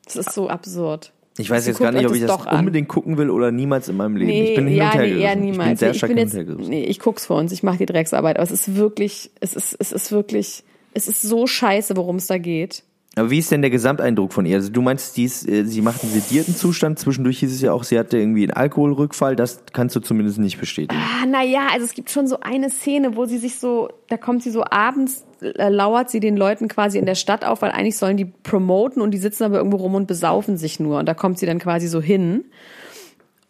[0.04, 1.12] Das ist so absurd.
[1.38, 4.16] Ich weiß jetzt gar nicht, ob ich das unbedingt gucken will oder niemals in meinem
[4.16, 4.30] Leben.
[4.30, 5.58] Nee, ich bin hin ja, und her nee, eher niemals.
[5.60, 7.52] Ich bin sehr stark hin und her Nee, ich guck's für uns.
[7.52, 8.36] Ich mache die Drecksarbeit.
[8.36, 12.26] Aber es ist wirklich, es ist, es ist wirklich, es ist so scheiße, worum es
[12.26, 12.82] da geht.
[13.14, 14.56] Aber wie ist denn der Gesamteindruck von ihr?
[14.56, 16.98] Also du meinst, die ist, äh, sie macht einen sedierten Zustand.
[16.98, 19.36] Zwischendurch hieß es ja auch, sie hatte irgendwie einen Alkoholrückfall.
[19.36, 20.98] Das kannst du zumindest nicht bestätigen.
[20.98, 24.42] Ah, naja, also es gibt schon so eine Szene, wo sie sich so, da kommt
[24.42, 27.98] sie so abends, äh, lauert sie den Leuten quasi in der Stadt auf, weil eigentlich
[27.98, 30.98] sollen die promoten und die sitzen aber irgendwo rum und besaufen sich nur.
[30.98, 32.46] Und da kommt sie dann quasi so hin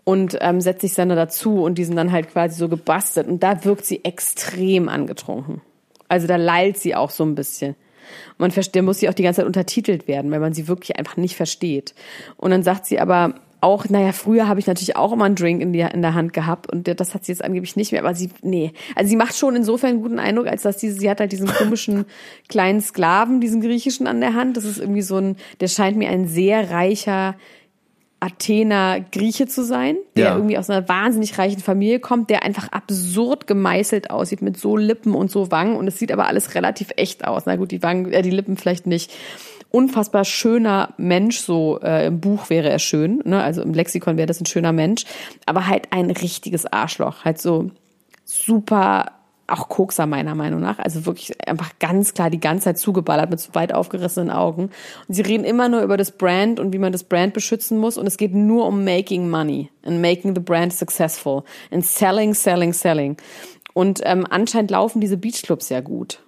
[0.02, 3.28] und ähm, setzt sich dann dazu und die sind dann halt quasi so gebastelt.
[3.28, 5.60] Und da wirkt sie extrem angetrunken.
[6.08, 7.76] Also da lallt sie auch so ein bisschen.
[8.38, 11.16] Man versteht, muss sie auch die ganze Zeit untertitelt werden, weil man sie wirklich einfach
[11.16, 11.94] nicht versteht.
[12.36, 15.62] Und dann sagt sie aber auch, naja, früher habe ich natürlich auch immer einen Drink
[15.62, 18.12] in, die, in der Hand gehabt und das hat sie jetzt angeblich nicht mehr, aber
[18.12, 18.72] sie, nee.
[18.96, 21.46] Also sie macht schon insofern einen guten Eindruck, als dass sie, sie hat halt diesen
[21.46, 22.04] komischen
[22.48, 24.56] kleinen Sklaven, diesen griechischen an der Hand.
[24.56, 27.36] Das ist irgendwie so ein, der scheint mir ein sehr reicher,
[28.22, 30.36] Athener Grieche zu sein, der ja.
[30.36, 35.14] irgendwie aus einer wahnsinnig reichen Familie kommt, der einfach absurd gemeißelt aussieht mit so Lippen
[35.14, 37.46] und so Wangen und es sieht aber alles relativ echt aus.
[37.46, 39.12] Na gut, die Wangen, äh, die Lippen vielleicht nicht.
[39.70, 43.42] Unfassbar schöner Mensch, so äh, im Buch wäre er schön, ne?
[43.42, 45.04] also im Lexikon wäre das ein schöner Mensch,
[45.46, 47.70] aber halt ein richtiges Arschloch, halt so
[48.24, 49.06] super
[49.52, 50.78] auch Kokser meiner Meinung nach.
[50.78, 54.70] Also wirklich einfach ganz klar die ganze Zeit zugeballert mit so weit aufgerissenen Augen.
[55.08, 57.98] Und sie reden immer nur über das Brand und wie man das Brand beschützen muss.
[57.98, 62.72] Und es geht nur um making money and making the brand successful and selling, selling,
[62.72, 63.16] selling.
[63.74, 66.20] Und ähm, anscheinend laufen diese Beachclubs ja gut.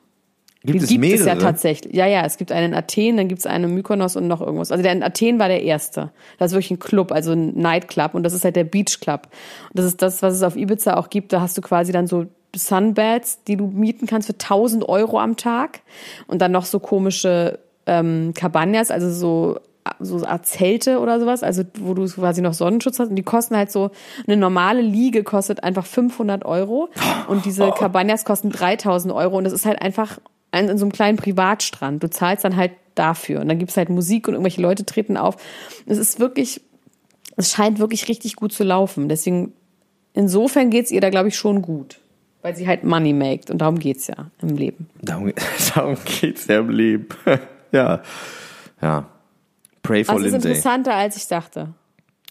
[0.65, 1.21] Gibt, es gibt mehrere?
[1.21, 1.95] es ja tatsächlich.
[1.95, 4.41] Ja, ja, es gibt einen in Athen, dann gibt es einen in Mykonos und noch
[4.41, 4.73] irgendwas.
[4.73, 6.11] Also der in Athen war der erste.
[6.39, 9.29] Das ist wirklich ein Club, also ein Nightclub und das ist halt der Beach Club.
[9.69, 11.35] Und das ist das, was es auf Ibiza auch gibt.
[11.35, 12.27] Da hast du quasi dann so
[12.57, 15.81] Sunbeds, die du mieten kannst für 1000 Euro am Tag
[16.27, 19.61] und dann noch so komische ähm, Cabanas, also so
[20.01, 23.71] so Zelte oder sowas, also wo du quasi noch Sonnenschutz hast und die kosten halt
[23.71, 23.91] so,
[24.27, 26.89] eine normale Liege kostet einfach 500 Euro
[27.29, 30.19] und diese Cabanas kosten 3000 Euro und das ist halt einfach
[30.53, 32.03] ein, in so einem kleinen Privatstrand.
[32.03, 35.37] Du zahlst dann halt dafür und dann gibt's halt Musik und irgendwelche Leute treten auf.
[35.85, 36.63] Es ist wirklich
[37.37, 39.09] es scheint wirklich richtig gut zu laufen.
[39.09, 39.53] Deswegen,
[40.13, 42.01] insofern geht's ihr da, glaube ich, schon gut.
[42.45, 44.87] Weil sie halt Money maked und darum geht's ja im Leben.
[45.01, 45.33] Darum,
[45.75, 47.09] darum geht's ja im Leben.
[47.73, 48.03] ja.
[48.83, 49.07] Ja.
[49.83, 50.37] Pray for also Lindsay.
[50.37, 51.69] ist interessanter, als ich dachte.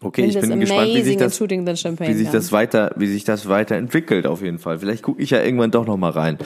[0.04, 4.28] Okay, ich bin gespannt, wie sich das, wie sich das weiter, wie sich das weiterentwickelt
[4.28, 4.78] auf jeden Fall.
[4.78, 6.38] Vielleicht gucke ich ja irgendwann doch noch mal rein.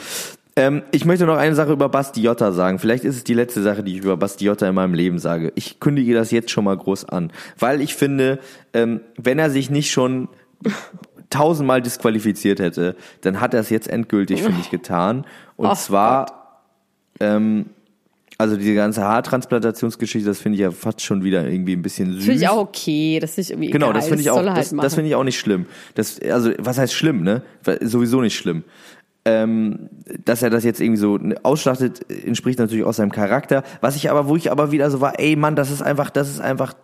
[0.56, 2.78] Ähm, ich möchte noch eine Sache über Bastiotta sagen.
[2.78, 5.52] Vielleicht ist es die letzte Sache, die ich über Bastiotta in meinem Leben sage.
[5.56, 8.38] Ich kündige das jetzt schon mal groß an, weil ich finde,
[8.72, 10.28] ähm, wenn er sich nicht schon
[11.30, 15.24] tausendmal disqualifiziert hätte, dann hat er es jetzt endgültig, finde ich, getan.
[15.56, 16.62] Und oh, zwar,
[17.20, 17.66] ähm,
[18.38, 22.24] also diese ganze Haartransplantationsgeschichte, das finde ich ja fast schon wieder irgendwie ein bisschen süß.
[22.24, 24.00] Finde ich auch okay, das ist irgendwie Genau, egal.
[24.00, 25.66] das finde ich auch, halt das, das finde ich auch nicht schlimm.
[25.94, 27.42] Das, also, was heißt schlimm, ne?
[27.80, 28.62] Sowieso nicht schlimm.
[29.24, 29.90] Ähm,
[30.24, 33.64] dass er das jetzt irgendwie so ausschlachtet, entspricht natürlich auch seinem Charakter.
[33.80, 36.30] Was ich aber, wo ich aber wieder so war, ey Mann, das ist einfach, das
[36.30, 36.74] ist einfach,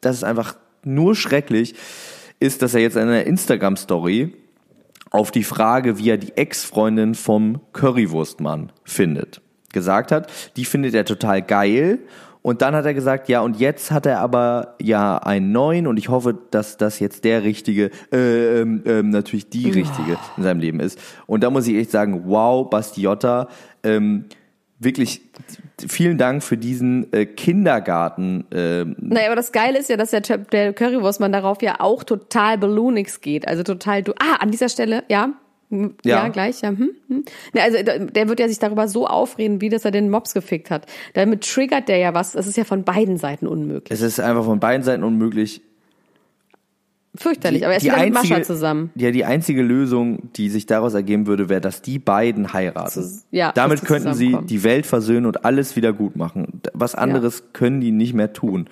[0.00, 1.74] das ist einfach nur schrecklich,
[2.42, 4.34] ist, dass er jetzt in einer Instagram-Story
[5.10, 9.40] auf die Frage, wie er die Ex-Freundin vom Currywurstmann findet
[9.72, 10.30] gesagt hat.
[10.56, 12.00] Die findet er total geil.
[12.42, 15.96] Und dann hat er gesagt, ja, und jetzt hat er aber ja einen neuen und
[15.96, 20.58] ich hoffe, dass das jetzt der richtige, äh, ähm, ähm, natürlich die richtige in seinem
[20.58, 20.98] Leben ist.
[21.26, 23.48] Und da muss ich echt sagen, wow, Bastiotta,
[23.84, 24.24] ähm,
[24.84, 25.22] wirklich
[25.88, 28.44] vielen Dank für diesen äh, Kindergarten.
[28.52, 28.96] Ähm.
[28.98, 33.20] Naja, aber das Geile ist ja, dass der, der Currywurstmann darauf ja auch total Balloonix
[33.20, 33.48] geht.
[33.48, 35.34] Also total, du, ah, an dieser Stelle, ja,
[35.70, 36.68] ja, ja gleich, ja.
[36.68, 37.24] Hm, hm.
[37.54, 40.70] Ne, also der wird ja sich darüber so aufreden, wie dass er den Mops gefickt
[40.70, 40.86] hat.
[41.14, 42.32] Damit triggert der ja was.
[42.32, 43.90] Das ist ja von beiden Seiten unmöglich.
[43.90, 45.62] Es ist einfach von beiden Seiten unmöglich.
[47.14, 48.90] Fürchterlich, die, aber er ist wieder einzige, mit Mascha zusammen.
[48.94, 53.22] Ja, die einzige Lösung, die sich daraus ergeben würde, wäre, dass die beiden heiraten.
[53.30, 56.62] Ja, Damit könnten sie die Welt versöhnen und alles wieder gut machen.
[56.72, 57.44] Was anderes ja.
[57.52, 58.66] können die nicht mehr tun.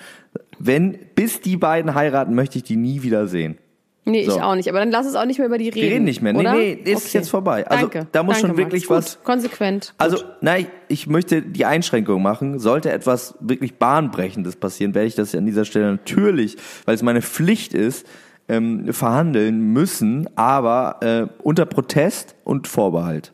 [0.59, 3.59] Wenn, bis die beiden heiraten, möchte ich die nie wieder sehen.
[4.07, 4.36] Nee, so.
[4.36, 4.68] ich auch nicht.
[4.68, 5.82] Aber dann lass es auch nicht mehr über die reden.
[5.82, 6.34] Wir reden nicht mehr.
[6.34, 6.55] Oder?
[6.55, 7.18] Nee, nee, ist okay.
[7.18, 7.66] jetzt vorbei.
[7.66, 8.09] Also Danke.
[8.12, 9.16] da muss Danke, schon wirklich Max.
[9.16, 9.22] was.
[9.22, 9.95] Konsequent.
[9.99, 12.59] Also, nein, ich möchte die Einschränkung machen.
[12.59, 17.20] Sollte etwas wirklich Bahnbrechendes passieren, werde ich das an dieser Stelle natürlich, weil es meine
[17.20, 18.07] Pflicht ist,
[18.51, 23.33] ähm, verhandeln müssen, aber äh, unter Protest und Vorbehalt.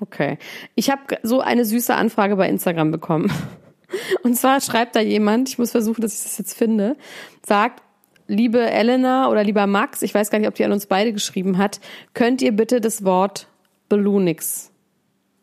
[0.00, 0.38] Okay.
[0.74, 3.32] Ich habe so eine süße Anfrage bei Instagram bekommen.
[4.22, 6.96] Und zwar schreibt da jemand, ich muss versuchen, dass ich das jetzt finde,
[7.46, 7.82] sagt,
[8.26, 11.58] liebe Elena oder lieber Max, ich weiß gar nicht, ob die an uns beide geschrieben
[11.58, 11.78] hat,
[12.14, 13.46] könnt ihr bitte das Wort
[13.88, 14.72] Balloonix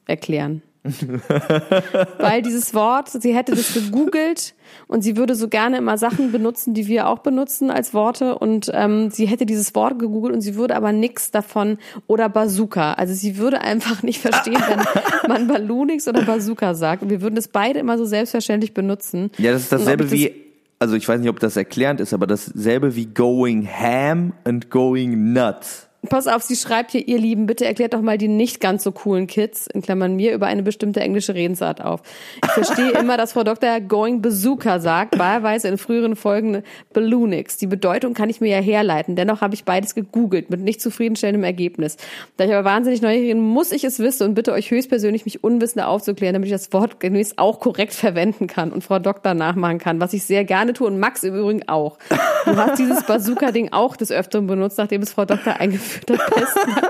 [0.07, 0.63] erklären?
[2.19, 4.55] Weil dieses Wort, sie hätte das gegoogelt
[4.87, 8.71] und sie würde so gerne immer Sachen benutzen, die wir auch benutzen als Worte und
[8.73, 11.77] ähm, sie hätte dieses Wort gegoogelt und sie würde aber nichts davon
[12.07, 12.93] oder Bazooka.
[12.93, 17.35] Also sie würde einfach nicht verstehen, wenn man Balloonix oder Bazooka sagt und wir würden
[17.35, 19.31] das beide immer so selbstverständlich benutzen.
[19.37, 22.95] Ja, das ist dasselbe wie also ich weiß nicht, ob das erklärend ist, aber dasselbe
[22.95, 25.88] wie going ham and going nuts.
[26.07, 28.93] Pass auf, sie schreibt hier, ihr Lieben, bitte erklärt doch mal die nicht ganz so
[28.93, 32.01] coolen Kids, in Klammern mir, über eine bestimmte englische Redensart auf.
[32.41, 33.81] Ich verstehe immer, dass Frau Dr.
[33.81, 37.57] Going Bazooka sagt, wahlweise in früheren Folgen Balloonix.
[37.57, 39.17] Die Bedeutung kann ich mir ja herleiten.
[39.17, 41.97] Dennoch habe ich beides gegoogelt, mit nicht zufriedenstellendem Ergebnis.
[42.37, 45.43] Da ich aber wahnsinnig neugierig bin, muss ich es wissen und bitte euch höchstpersönlich, mich
[45.43, 49.79] unwissender aufzuklären, damit ich das Wort gemäß auch korrekt verwenden kann und Frau Doktor nachmachen
[49.79, 51.97] kann, was ich sehr gerne tue und Max im Übrigen auch.
[52.45, 56.59] Du hast dieses Bazooka-Ding auch des Öfteren benutzt, nachdem es Frau Doktor eingeführt das Beste.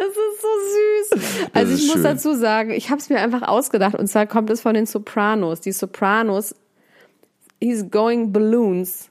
[0.00, 1.48] Es ist so süß.
[1.52, 2.02] Also ich muss schön.
[2.04, 5.60] dazu sagen, ich habe es mir einfach ausgedacht und zwar kommt es von den Sopranos.
[5.60, 6.54] Die Sopranos,
[7.60, 9.10] he's going balloons,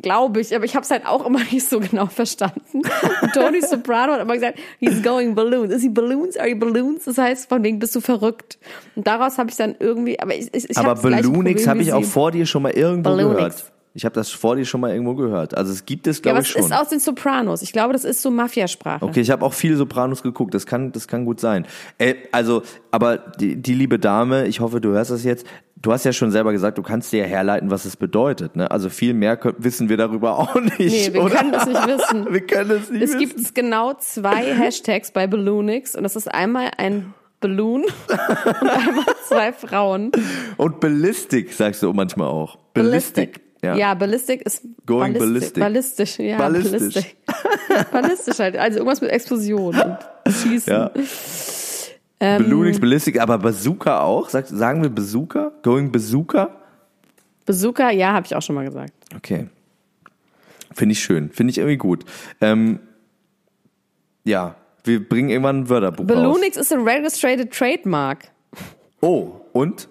[0.00, 2.82] glaube ich, aber ich habe es halt auch immer nicht so genau verstanden.
[3.22, 5.72] Und Tony Soprano hat immer gesagt, he's going balloons.
[5.72, 6.36] Is he balloons?
[6.36, 7.04] Are you balloons?
[7.04, 8.58] Das heißt, von wegen bist du verrückt.
[8.94, 12.04] Und daraus habe ich dann irgendwie, aber ich, ich, ich Aber Balloonix habe ich auch
[12.04, 13.36] vor dir schon mal irgendwo Balloonix.
[13.36, 13.72] gehört.
[13.94, 15.56] Ich habe das vor dir schon mal irgendwo gehört.
[15.56, 16.62] Also es gibt es, glaube ja, ich, schon.
[16.62, 17.62] Ja, das ist aus den Sopranos.
[17.62, 19.04] Ich glaube, das ist so Mafiasprache.
[19.04, 20.54] Okay, ich habe auch viele Sopranos geguckt.
[20.54, 21.66] Das kann, das kann gut sein.
[21.98, 25.46] Äh, also, aber die, die liebe Dame, ich hoffe, du hörst das jetzt.
[25.76, 28.56] Du hast ja schon selber gesagt, du kannst dir ja herleiten, was es bedeutet.
[28.56, 28.70] Ne?
[28.70, 30.78] Also viel mehr wissen wir darüber auch nicht.
[30.78, 31.36] Nee, wir oder?
[31.36, 32.26] können es nicht wissen.
[32.32, 33.34] wir können es nicht es wissen.
[33.34, 39.04] Es gibt genau zwei Hashtags bei Balloonix und das ist einmal ein Balloon und einmal
[39.26, 40.12] zwei Frauen.
[40.56, 42.56] Und Ballistic sagst du manchmal auch.
[42.72, 43.14] Ballistic.
[43.14, 43.51] Ballistic.
[43.62, 45.60] Ja, ja Ballistic ist Going ballistic.
[45.60, 46.36] Ballistisch, ja.
[46.36, 46.80] Ballistisch.
[46.80, 47.16] Ballistisch.
[47.92, 48.56] ballistisch halt.
[48.56, 50.72] Also irgendwas mit Explosion und Schießen.
[50.72, 50.90] Ja.
[52.18, 54.28] Ähm, Balloonix, Ballistic, aber Bazooka auch?
[54.28, 55.52] Sag, sagen wir Bazooka?
[55.62, 56.50] Going Bazooka?
[57.46, 58.92] Bazooka, ja, habe ich auch schon mal gesagt.
[59.16, 59.48] Okay.
[60.72, 61.30] Finde ich schön.
[61.30, 62.04] Finde ich irgendwie gut.
[62.40, 62.80] Ähm,
[64.24, 64.54] ja,
[64.84, 68.28] wir bringen irgendwann ein Wörterbuch Balloonix ist a registered trademark.
[69.00, 69.88] Oh, und?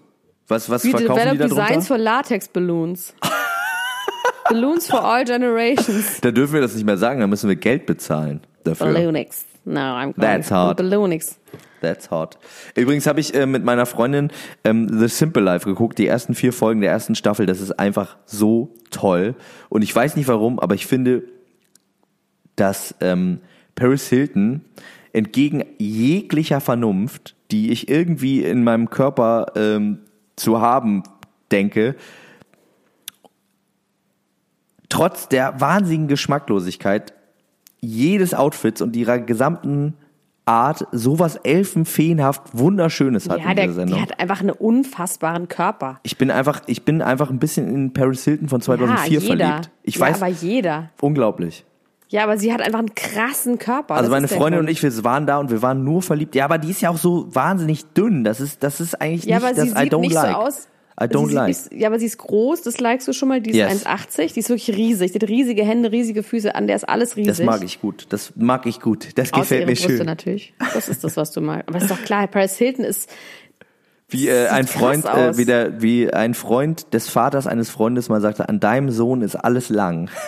[0.48, 3.14] Was, was We verkaufen develop die da Designs for Latex Balloons.
[4.50, 6.20] Balloons for all generations.
[6.22, 8.88] Da dürfen wir das nicht mehr sagen, da müssen wir Geld bezahlen dafür.
[8.88, 9.46] Balloonix.
[9.64, 10.78] No, I'm That's hard.
[10.78, 11.40] Balloonix.
[11.82, 12.38] That's hot.
[12.76, 14.32] Übrigens habe ich äh, mit meiner Freundin
[14.64, 17.46] ähm, The Simple Life geguckt, die ersten vier Folgen der ersten Staffel.
[17.48, 19.36] Das ist einfach so toll.
[19.70, 21.24] Und ich weiß nicht warum, aber ich finde,
[22.56, 23.40] dass ähm,
[23.76, 24.62] Paris Hilton
[25.14, 30.00] entgegen jeglicher Vernunft, die ich irgendwie in meinem Körper ähm,
[30.36, 31.04] zu haben
[31.52, 31.96] denke,
[34.92, 37.14] trotz der wahnsinnigen Geschmacklosigkeit
[37.80, 39.96] jedes Outfits und ihrer gesamten
[40.46, 43.98] Art sowas elfenfeenhaft wunderschönes hat Ja, in der, dieser Sendung.
[43.98, 46.00] die hat einfach einen unfassbaren Körper.
[46.04, 49.36] Ich bin einfach, ich bin einfach ein bisschen in Paris Hilton von 2004 ja, jeder.
[49.46, 49.72] verliebt.
[49.84, 50.90] Ich ja, weiß, aber jeder.
[51.00, 51.66] unglaublich.
[52.10, 53.94] Ja, aber sie hat einfach einen krassen Körper.
[53.96, 56.36] Also Das meine Freundin und ich, wir waren da und wir waren nur verliebt.
[56.36, 58.24] Ja, aber die ist ja auch so wahnsinnig dünn.
[58.26, 60.32] Das ist, das ist eigentlich Ja, nicht aber das sie I sieht don't nicht like.
[60.34, 60.68] so aus.
[61.02, 61.48] I don't sie like.
[61.48, 63.42] Nicht, ja, aber sie ist groß, das likest du schon mal.
[63.42, 63.86] Die ist Yes.
[63.86, 65.12] 1,80, die ist wirklich riesig.
[65.14, 67.38] Die hat riesige Hände, riesige Füße, an der ist alles riesig.
[67.38, 68.06] Das mag ich gut.
[68.10, 69.18] Das mag ich gut.
[69.18, 70.06] Das Außer gefällt mir Brüste schön.
[70.06, 70.54] natürlich.
[70.74, 71.68] Das ist das, was du magst.
[71.68, 73.10] Aber ist doch klar, Paris Hilton ist
[74.10, 78.22] Wie äh, ein Freund, äh, wie, der, wie ein Freund des Vaters eines Freundes mal
[78.22, 80.10] sagte, an deinem Sohn ist alles lang.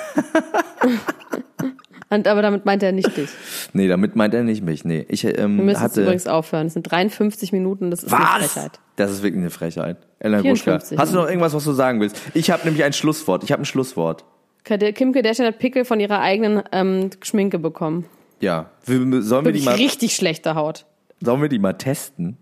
[2.13, 3.29] Und, aber damit meint er nicht dich.
[3.73, 4.85] Nee, damit meint er nicht mich.
[4.85, 6.01] Nee, ich ähm, Wir müssen jetzt hatte.
[6.03, 6.67] übrigens aufhören.
[6.67, 8.51] Es sind 53 Minuten, das ist eine Was?
[8.53, 8.79] Frechheit.
[8.95, 9.97] Das ist wirklich eine Frechheit.
[10.19, 12.21] Ella Gruschka, 54, hast du noch irgendwas, was du sagen willst?
[12.33, 13.43] Ich habe nämlich ein Schlusswort.
[13.43, 14.25] Ich habe ein Schlusswort.
[14.63, 18.05] Kim Kardashian hat Pickel von ihrer eigenen ähm, Schminke bekommen.
[18.39, 18.69] Ja.
[18.85, 20.85] Sollen wir die mal, richtig schlechte Haut.
[21.21, 22.37] sollen wir die mal testen?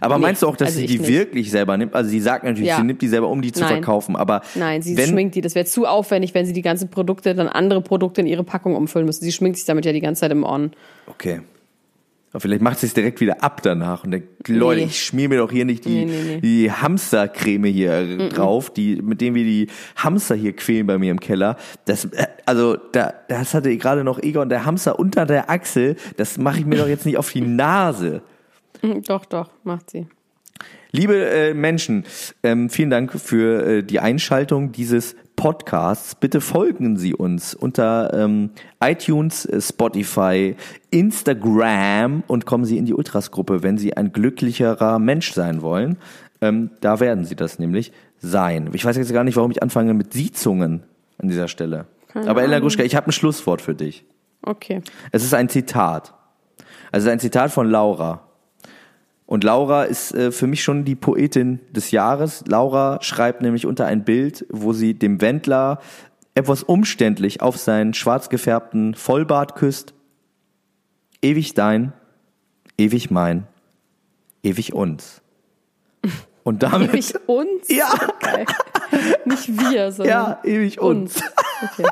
[0.00, 1.08] Aber Nee, meinst du auch, dass also sie die nicht.
[1.10, 1.94] wirklich selber nimmt?
[1.94, 2.76] Also sie sagt natürlich, Ja.
[2.76, 3.68] sie nimmt die selber, um die zu Nein.
[3.74, 4.16] verkaufen.
[4.16, 5.40] Aber Nein, sie wenn, schminkt die.
[5.40, 8.74] Das wäre zu aufwendig, wenn sie die ganzen Produkte, dann andere Produkte in ihre Packung
[8.76, 9.24] umfüllen müssen.
[9.24, 10.72] Sie schminkt sich damit ja die ganze Zeit im On.
[11.06, 11.40] Okay.
[12.34, 14.86] Aber vielleicht macht sie es direkt wieder ab danach und denkt, Leute, Nee.
[14.86, 19.36] ich schmier mir doch hier nicht die, Nee, die Hamstercreme hier drauf, die, mit denen
[19.36, 19.66] wir die
[19.96, 21.58] Hamster hier quälen bei mir im Keller.
[21.84, 25.96] Das, äh, also, da, das hatte gerade noch Egon, der Hamster unter der Achsel.
[26.16, 28.22] Das mache ich mir doch jetzt nicht auf die Nase.
[28.82, 30.06] Mhm, Doch, doch, macht sie.
[30.92, 32.04] Liebe äh, Menschen,
[32.42, 36.14] ähm, vielen Dank für äh, die Einschaltung dieses Podcasts.
[36.14, 40.54] Bitte folgen Sie uns unter ähm, iTunes, äh, Spotify,
[40.90, 45.96] Instagram und kommen Sie in die Ultras-Gruppe, wenn Sie ein glücklicherer Mensch sein wollen.
[46.42, 48.70] Ähm, da werden Sie das nämlich sein.
[48.74, 50.82] Ich weiß jetzt gar nicht, warum ich anfange mit Siezungen
[51.18, 51.86] an dieser Stelle.
[52.14, 54.04] Aber Ella Gruschka, ich habe ein Schlusswort für dich.
[54.42, 54.82] Okay.
[55.10, 56.12] Es ist ein Zitat.
[56.90, 58.28] Also ein Zitat von Laura.
[59.32, 62.44] Und Laura ist äh, für mich schon die Poetin des Jahres.
[62.46, 65.78] Laura schreibt nämlich unter ein Bild, wo sie dem Wendler
[66.34, 69.94] etwas umständlich auf seinen schwarz gefärbten Vollbart küsst.
[71.22, 71.94] Ewig dein,
[72.76, 73.46] ewig mein,
[74.42, 75.22] ewig uns.
[76.44, 76.90] Und damit.
[76.90, 77.68] Ewig uns?
[77.70, 78.44] Ja, Geil.
[79.24, 81.16] Nicht wir, sondern ja, ewig uns.
[81.16, 81.24] uns.
[81.72, 81.88] Okay.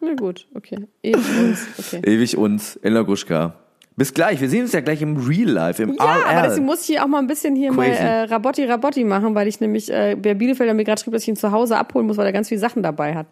[0.00, 0.88] Na gut, okay.
[1.02, 1.66] Ewig uns.
[1.78, 2.00] Okay.
[2.06, 3.54] Ewig uns, Ella Gruschka.
[3.96, 4.40] Bis gleich.
[4.40, 6.24] Wir sehen uns ja gleich im Real Life, im Ja, RL.
[6.38, 8.02] aber deswegen muss ich hier auch mal ein bisschen hier mal Crazy.
[8.02, 11.28] äh, Rabotti Rabotti machen, weil ich nämlich, äh, der Bielefelder mir gerade schrieb, dass ich
[11.28, 13.26] ihn zu Hause abholen muss, weil er ganz viele Sachen dabei hat.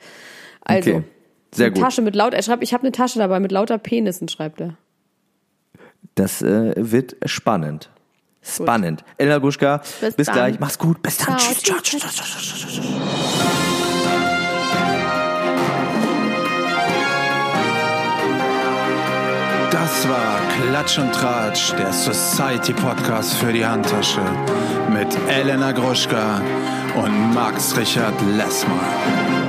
[0.60, 1.02] Also, Okay.
[1.54, 1.82] Sehr eine gut.
[1.82, 4.76] Tasche mit laut, er schreibt, ich habe eine Tasche dabei mit lauter Penissen, schreibt er.
[6.14, 7.90] Das äh, wird spannend.
[8.40, 9.04] Spannend.
[9.18, 10.34] Ella Guschka, bis, Bis dann.
[10.34, 10.60] gleich.
[10.60, 11.02] Mach's gut.
[11.02, 11.38] Bis dann.
[11.38, 11.82] Ciao, Tschüss.
[11.82, 12.02] Tschüss.
[12.02, 12.80] tschüss,
[20.02, 24.20] Das war Klatsch und Tratsch, der Society Podcast für die Handtasche
[24.92, 26.40] mit Elena Gruschka
[26.96, 29.41] und Max Richard Lessmann.